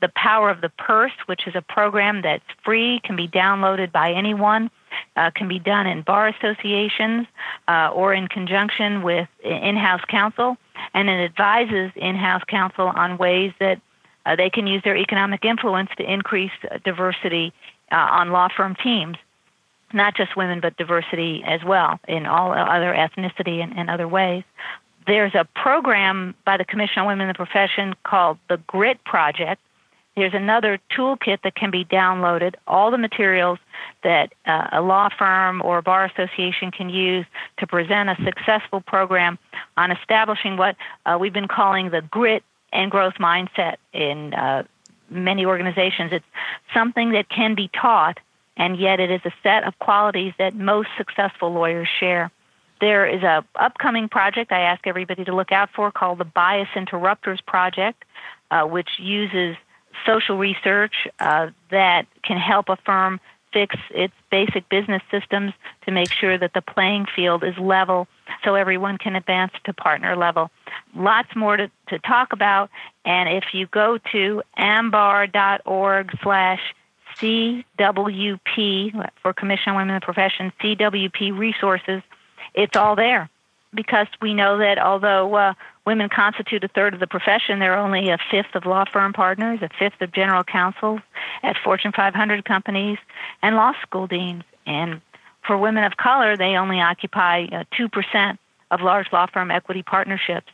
The 0.00 0.10
Power 0.14 0.50
of 0.50 0.60
the 0.60 0.68
Purse, 0.68 1.12
which 1.26 1.46
is 1.46 1.54
a 1.54 1.62
program 1.62 2.22
that's 2.22 2.44
free, 2.64 3.00
can 3.02 3.16
be 3.16 3.28
downloaded 3.28 3.92
by 3.92 4.12
anyone 4.12 4.70
uh, 5.16 5.30
can 5.34 5.48
be 5.48 5.58
done 5.58 5.86
in 5.86 6.02
bar 6.02 6.28
associations 6.28 7.26
uh, 7.68 7.90
or 7.92 8.12
in 8.14 8.28
conjunction 8.28 9.02
with 9.02 9.28
in-house 9.44 10.02
counsel, 10.08 10.56
and 10.94 11.08
it 11.08 11.24
advises 11.24 11.90
in-house 11.96 12.42
counsel 12.48 12.88
on 12.88 13.18
ways 13.18 13.52
that 13.60 13.80
uh, 14.24 14.36
they 14.36 14.50
can 14.50 14.66
use 14.66 14.82
their 14.82 14.96
economic 14.96 15.44
influence 15.44 15.90
to 15.96 16.12
increase 16.12 16.52
diversity 16.84 17.52
uh, 17.92 17.96
on 17.96 18.30
law 18.30 18.48
firm 18.54 18.76
teams. 18.82 19.16
Not 19.92 20.16
just 20.16 20.36
women, 20.36 20.60
but 20.60 20.76
diversity 20.76 21.44
as 21.46 21.62
well 21.64 22.00
in 22.08 22.26
all 22.26 22.52
other 22.52 22.92
ethnicity 22.92 23.62
and, 23.62 23.78
and 23.78 23.88
other 23.88 24.08
ways 24.08 24.42
there's 25.06 25.34
a 25.34 25.44
program 25.54 26.34
by 26.44 26.56
the 26.56 26.64
Commission 26.64 27.02
on 27.02 27.06
Women 27.06 27.22
in 27.22 27.28
the 27.28 27.34
Profession 27.34 27.94
called 28.04 28.38
the 28.48 28.56
GRIT 28.66 29.04
Project, 29.04 29.62
there's 30.16 30.34
another 30.34 30.78
toolkit 30.90 31.42
that 31.44 31.54
can 31.54 31.70
be 31.70 31.84
downloaded, 31.84 32.54
all 32.66 32.90
the 32.90 32.98
materials 32.98 33.58
that 34.02 34.32
uh, 34.46 34.68
a 34.72 34.80
law 34.80 35.08
firm 35.18 35.62
or 35.62 35.78
a 35.78 35.82
bar 35.82 36.04
association 36.04 36.70
can 36.70 36.88
use 36.88 37.26
to 37.58 37.66
present 37.66 38.08
a 38.08 38.16
successful 38.24 38.80
program 38.80 39.38
on 39.76 39.90
establishing 39.90 40.56
what 40.56 40.76
uh, 41.04 41.16
we've 41.20 41.32
been 41.32 41.48
calling 41.48 41.90
the 41.90 42.02
grit 42.02 42.42
and 42.72 42.90
growth 42.90 43.14
mindset 43.20 43.76
in 43.92 44.34
uh, 44.34 44.62
many 45.10 45.46
organizations. 45.46 46.12
It's 46.12 46.24
something 46.74 47.12
that 47.12 47.28
can 47.28 47.54
be 47.54 47.68
taught, 47.68 48.18
and 48.56 48.78
yet 48.78 49.00
it 49.00 49.10
is 49.10 49.20
a 49.24 49.32
set 49.42 49.64
of 49.64 49.78
qualities 49.78 50.32
that 50.38 50.54
most 50.54 50.88
successful 50.96 51.52
lawyers 51.52 51.88
share. 52.00 52.30
There 52.80 53.06
is 53.06 53.22
a 53.22 53.44
upcoming 53.54 54.08
project 54.08 54.52
I 54.52 54.60
ask 54.60 54.86
everybody 54.86 55.24
to 55.24 55.34
look 55.34 55.52
out 55.52 55.70
for 55.74 55.90
called 55.90 56.18
the 56.18 56.24
Bias 56.24 56.68
Interrupters 56.76 57.40
Project, 57.40 58.04
uh, 58.50 58.64
which 58.64 58.90
uses 58.98 59.56
social 60.04 60.36
research 60.36 61.08
uh, 61.20 61.48
that 61.70 62.06
can 62.22 62.36
help 62.36 62.68
a 62.68 62.76
firm 62.84 63.18
fix 63.56 63.74
its 63.90 64.12
basic 64.30 64.68
business 64.68 65.02
systems 65.10 65.54
to 65.86 65.90
make 65.90 66.12
sure 66.12 66.36
that 66.36 66.52
the 66.52 66.60
playing 66.60 67.06
field 67.16 67.42
is 67.42 67.56
level 67.56 68.06
so 68.44 68.54
everyone 68.54 68.98
can 68.98 69.16
advance 69.16 69.52
to 69.64 69.72
partner 69.72 70.14
level. 70.14 70.50
Lots 70.94 71.34
more 71.34 71.56
to, 71.56 71.70
to 71.88 71.98
talk 72.00 72.34
about, 72.34 72.68
and 73.06 73.30
if 73.30 73.54
you 73.54 73.66
go 73.68 73.96
to 74.12 74.42
ambar.org 74.58 76.18
slash 76.22 76.60
CWP 77.18 79.10
for 79.22 79.32
Commission 79.32 79.70
on 79.70 79.76
Women 79.76 79.94
in 79.94 80.00
the 80.00 80.04
Profession, 80.04 80.52
CWP 80.60 81.38
resources, 81.38 82.02
it's 82.52 82.76
all 82.76 82.94
there 82.94 83.30
because 83.76 84.06
we 84.20 84.34
know 84.34 84.58
that 84.58 84.78
although 84.78 85.34
uh, 85.34 85.54
women 85.86 86.08
constitute 86.08 86.64
a 86.64 86.68
third 86.68 86.94
of 86.94 87.00
the 87.00 87.06
profession, 87.06 87.58
they're 87.58 87.78
only 87.78 88.10
a 88.10 88.18
fifth 88.30 88.54
of 88.54 88.66
law 88.66 88.84
firm 88.92 89.12
partners, 89.12 89.60
a 89.62 89.68
fifth 89.78 90.00
of 90.00 90.12
general 90.12 90.42
counsels 90.42 91.00
at 91.42 91.56
Fortune 91.62 91.92
500 91.94 92.44
companies, 92.44 92.98
and 93.42 93.54
law 93.54 93.72
school 93.82 94.06
deans. 94.06 94.42
And 94.66 95.00
for 95.46 95.56
women 95.56 95.84
of 95.84 95.96
color, 95.96 96.36
they 96.36 96.56
only 96.56 96.80
occupy 96.80 97.44
uh, 97.44 97.64
2% 97.78 98.38
of 98.70 98.80
large 98.80 99.06
law 99.12 99.26
firm 99.32 99.50
equity 99.50 99.82
partnerships. 99.82 100.50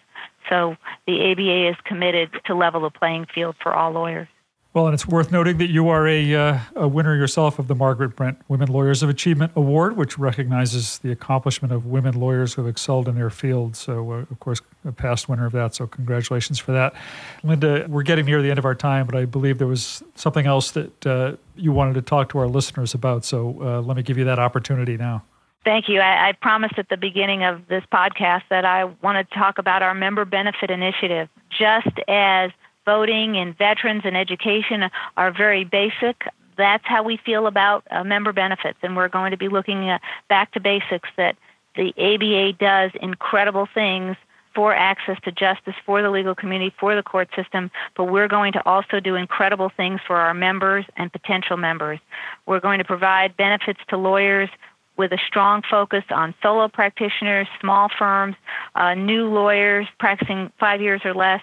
So 0.51 0.77
the 1.07 1.33
ABA 1.33 1.71
is 1.71 1.77
committed 1.85 2.31
to 2.47 2.55
level 2.55 2.83
the 2.83 2.91
playing 2.91 3.27
field 3.35 3.57
for 3.63 3.73
all 3.73 3.93
lawyers. 3.93 4.29
Well, 4.75 4.87
and 4.87 4.95
it's 4.95 5.07
worth 5.07 5.31
noting 5.31 5.59
that 5.59 5.69
you 5.69 5.91
are 5.91 6.09
a, 6.09 6.35
uh, 6.35 6.59
a, 6.77 6.89
winner 6.89 7.15
yourself 7.15 7.59
of 7.59 7.69
the 7.69 7.75
Margaret 7.75 8.17
Brent 8.17 8.39
Women 8.49 8.69
Lawyers 8.69 9.03
of 9.03 9.11
Achievement 9.11 9.53
Award, 9.55 9.99
which 9.99 10.19
recognizes 10.19 10.97
the 11.01 11.13
accomplishment 11.13 11.75
of 11.75 11.85
women 11.85 12.19
lawyers 12.19 12.55
who 12.55 12.63
have 12.63 12.71
excelled 12.71 13.07
in 13.07 13.15
their 13.15 13.29
field. 13.29 13.77
So, 13.77 14.13
uh, 14.13 14.17
of 14.31 14.41
course, 14.41 14.63
a 14.87 14.93
past 14.93 15.29
winner 15.29 15.45
of 15.45 15.53
that. 15.53 15.75
So, 15.75 15.87
congratulations 15.87 16.59
for 16.59 16.73
that. 16.73 16.95
Linda, 17.43 17.85
we're 17.87 18.03
getting 18.03 18.25
near 18.25 18.41
the 18.41 18.49
end 18.49 18.59
of 18.59 18.65
our 18.65 18.75
time, 18.75 19.05
but 19.05 19.15
I 19.15 19.27
believe 19.27 19.59
there 19.59 19.67
was 19.67 20.03
something 20.15 20.47
else 20.47 20.71
that 20.71 21.07
uh, 21.07 21.37
you 21.55 21.71
wanted 21.73 21.93
to 21.95 22.03
talk 22.03 22.31
to 22.31 22.39
our 22.39 22.49
listeners 22.49 22.95
about. 22.95 23.27
So, 23.27 23.59
uh, 23.61 23.83
let 23.83 23.99
me 23.99 24.03
give 24.03 24.17
you 24.17 24.25
that 24.25 24.39
opportunity 24.39 24.97
now. 24.97 25.23
Thank 25.67 25.91
you. 25.91 26.01
I, 26.01 26.31
I 26.31 26.33
promised 26.33 26.79
at 26.79 26.89
the 26.89 26.97
beginning 26.97 27.45
of 27.45 27.69
this 27.69 27.85
podcast 27.93 28.45
that 28.49 28.65
I 28.65 28.85
want 28.85 29.29
to 29.29 29.39
talk 29.39 29.59
about 29.59 29.83
our 29.83 29.93
member 29.93 30.25
benefit 30.25 30.71
initiative. 30.71 31.29
Just 31.51 32.01
as 32.09 32.51
voting 32.85 33.37
and 33.37 33.57
veterans 33.57 34.03
and 34.05 34.17
education 34.17 34.91
are 35.17 35.33
very 35.33 35.65
basic. 35.65 36.25
That's 36.57 36.85
how 36.87 37.03
we 37.03 37.17
feel 37.17 37.47
about 37.47 37.85
uh, 37.91 38.05
member 38.05 38.33
benefits, 38.33 38.79
and 38.83 38.97
we're 38.97 39.09
going 39.09 39.31
to 39.31 39.37
be 39.37 39.49
looking 39.49 39.89
uh, 39.89 39.99
back 40.29 40.53
to 40.53 40.61
basics 40.61 41.09
that 41.17 41.37
the 41.77 41.95
ABA 41.97 42.59
does 42.59 42.91
incredible 43.01 43.67
things 43.73 44.17
for 44.55 44.75
access 44.75 45.19
to 45.25 45.33
justice 45.33 45.75
for 45.87 46.03
the 46.03 46.11
legal 46.11 46.35
community, 46.35 46.75
for 46.79 46.95
the 46.95 47.03
court 47.03 47.29
system, 47.35 47.71
but 47.97 48.05
we're 48.05 48.29
going 48.29 48.53
to 48.53 48.67
also 48.67 49.01
do 49.01 49.15
incredible 49.15 49.71
things 49.75 50.01
for 50.07 50.17
our 50.17 50.35
members 50.35 50.85
and 50.97 51.11
potential 51.11 51.57
members. 51.57 51.99
We're 52.47 52.61
going 52.61 52.79
to 52.79 52.85
provide 52.85 53.37
benefits 53.37 53.81
to 53.89 53.97
lawyers 53.97 54.51
with 54.97 55.13
a 55.13 55.19
strong 55.27 55.63
focus 55.69 56.05
on 56.11 56.35
solo 56.43 56.69
practitioners, 56.69 57.49
small 57.61 57.89
firms, 57.99 58.37
uh, 58.75 58.95
new 58.95 59.27
lawyers 59.27 59.87
practicing 59.99 60.53
five 60.61 60.83
years 60.83 61.01
or 61.05 61.15
less, 61.15 61.41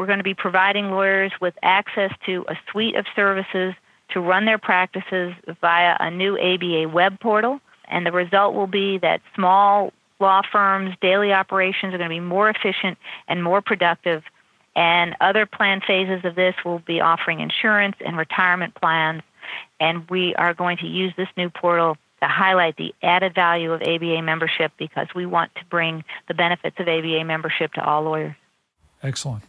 we're 0.00 0.06
going 0.06 0.16
to 0.16 0.24
be 0.24 0.32
providing 0.32 0.86
lawyers 0.86 1.30
with 1.42 1.52
access 1.62 2.10
to 2.24 2.42
a 2.48 2.54
suite 2.70 2.96
of 2.96 3.04
services 3.14 3.74
to 4.08 4.18
run 4.18 4.46
their 4.46 4.56
practices 4.56 5.34
via 5.60 5.94
a 6.00 6.10
new 6.10 6.38
ABA 6.38 6.88
web 6.88 7.20
portal. 7.20 7.60
And 7.84 8.06
the 8.06 8.10
result 8.10 8.54
will 8.54 8.66
be 8.66 8.96
that 8.96 9.20
small 9.34 9.92
law 10.18 10.40
firms' 10.50 10.94
daily 11.02 11.34
operations 11.34 11.92
are 11.92 11.98
going 11.98 12.08
to 12.08 12.16
be 12.16 12.18
more 12.18 12.48
efficient 12.48 12.96
and 13.28 13.44
more 13.44 13.60
productive. 13.60 14.22
And 14.74 15.16
other 15.20 15.44
plan 15.44 15.82
phases 15.86 16.24
of 16.24 16.34
this 16.34 16.54
will 16.64 16.78
be 16.78 17.02
offering 17.02 17.40
insurance 17.40 17.96
and 18.00 18.16
retirement 18.16 18.74
plans. 18.74 19.20
And 19.80 20.08
we 20.08 20.34
are 20.34 20.54
going 20.54 20.78
to 20.78 20.86
use 20.86 21.12
this 21.18 21.28
new 21.36 21.50
portal 21.50 21.98
to 22.22 22.26
highlight 22.26 22.78
the 22.78 22.94
added 23.02 23.34
value 23.34 23.70
of 23.70 23.82
ABA 23.82 24.22
membership 24.22 24.72
because 24.78 25.08
we 25.14 25.26
want 25.26 25.54
to 25.56 25.64
bring 25.66 26.04
the 26.26 26.32
benefits 26.32 26.76
of 26.80 26.88
ABA 26.88 27.22
membership 27.26 27.74
to 27.74 27.84
all 27.84 28.04
lawyers. 28.04 28.34
Excellent. 29.02 29.42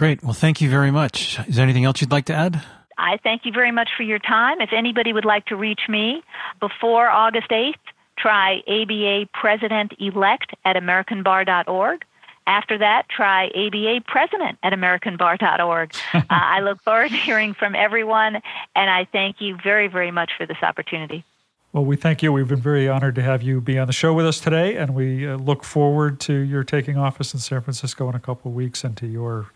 Great. 0.00 0.24
Well, 0.24 0.32
thank 0.32 0.62
you 0.62 0.70
very 0.70 0.90
much. 0.90 1.38
Is 1.46 1.56
there 1.56 1.62
anything 1.62 1.84
else 1.84 2.00
you'd 2.00 2.10
like 2.10 2.24
to 2.24 2.32
add? 2.32 2.62
I 2.96 3.18
thank 3.22 3.44
you 3.44 3.52
very 3.52 3.70
much 3.70 3.90
for 3.94 4.02
your 4.02 4.18
time. 4.18 4.62
If 4.62 4.70
anybody 4.72 5.12
would 5.12 5.26
like 5.26 5.44
to 5.48 5.56
reach 5.56 5.82
me 5.90 6.22
before 6.58 7.10
August 7.10 7.50
8th, 7.50 7.74
try 8.16 8.62
ABA 8.66 9.28
President 9.34 9.92
Elect 9.98 10.54
at 10.64 10.76
AmericanBar.org. 10.76 12.02
After 12.46 12.78
that, 12.78 13.10
try 13.10 13.48
ABA 13.48 14.00
President 14.06 14.58
at 14.62 14.72
AmericanBar.org. 14.72 15.94
uh, 16.14 16.22
I 16.30 16.60
look 16.60 16.80
forward 16.80 17.10
to 17.10 17.16
hearing 17.18 17.52
from 17.52 17.74
everyone, 17.74 18.36
and 18.74 18.90
I 18.90 19.06
thank 19.12 19.42
you 19.42 19.58
very, 19.62 19.88
very 19.88 20.10
much 20.10 20.30
for 20.38 20.46
this 20.46 20.62
opportunity. 20.62 21.26
Well, 21.74 21.84
we 21.84 21.96
thank 21.96 22.22
you. 22.22 22.32
We've 22.32 22.48
been 22.48 22.58
very 22.58 22.88
honored 22.88 23.16
to 23.16 23.22
have 23.22 23.42
you 23.42 23.60
be 23.60 23.78
on 23.78 23.86
the 23.86 23.92
show 23.92 24.14
with 24.14 24.24
us 24.24 24.40
today, 24.40 24.76
and 24.76 24.94
we 24.94 25.28
uh, 25.28 25.36
look 25.36 25.62
forward 25.62 26.20
to 26.20 26.32
your 26.32 26.64
taking 26.64 26.96
office 26.96 27.34
in 27.34 27.40
San 27.40 27.60
Francisco 27.60 28.08
in 28.08 28.14
a 28.14 28.18
couple 28.18 28.50
of 28.50 28.54
weeks 28.54 28.82
and 28.82 28.96
to 28.96 29.06
your 29.06 29.50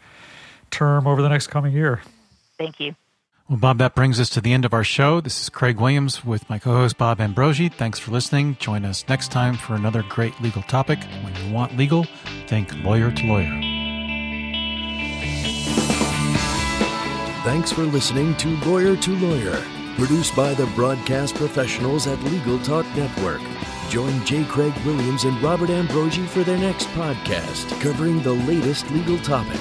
term 0.75 1.07
over 1.07 1.23
the 1.23 1.29
next 1.29 1.47
coming 1.47 1.73
year. 1.73 2.03
Thank 2.59 2.81
you. 2.81 2.95
Well, 3.49 3.59
Bob, 3.59 3.79
that 3.79 3.95
brings 3.95 4.19
us 4.19 4.31
to 4.31 4.41
the 4.41 4.55
end 4.55 4.65
of 4.65 4.73
our 4.73 4.85
show. 4.85 5.21
This 5.21 5.43
is 5.43 5.51
Craig 5.51 5.79
Williams 5.79 6.25
with 6.25 6.49
my 6.49 6.59
co 6.59 6.73
host, 6.73 6.97
Bob 6.97 7.19
Ambrogi. 7.19 7.69
Thanks 7.73 7.99
for 7.99 8.11
listening. 8.11 8.57
Join 8.59 8.87
us 8.87 9.05
next 9.07 9.31
time 9.31 9.57
for 9.57 9.75
another 9.75 10.03
great 10.09 10.41
legal 10.41 10.63
topic. 10.63 10.99
When 11.23 11.35
you 11.37 11.53
want 11.53 11.77
legal, 11.77 12.07
think 12.47 12.75
lawyer 12.83 13.11
to 13.11 13.27
lawyer. 13.27 13.61
Thanks 17.45 17.71
for 17.71 17.83
listening 17.83 18.35
to 18.39 18.57
Lawyer 18.65 18.97
to 18.97 19.17
Lawyer, 19.17 19.63
produced 19.99 20.35
by 20.35 20.55
the 20.55 20.65
broadcast 20.69 21.35
professionals 21.35 22.07
at 22.07 22.19
Legal 22.25 22.59
Talk 22.61 22.87
Network. 22.97 23.43
Join 23.91 24.25
J. 24.25 24.45
Craig 24.45 24.73
Williams 24.87 25.25
and 25.25 25.41
Robert 25.43 25.69
Ambrogi 25.69 26.25
for 26.25 26.43
their 26.43 26.57
next 26.57 26.87
podcast 26.89 27.69
covering 27.83 28.23
the 28.23 28.33
latest 28.33 28.91
legal 28.91 29.19
topic. 29.19 29.61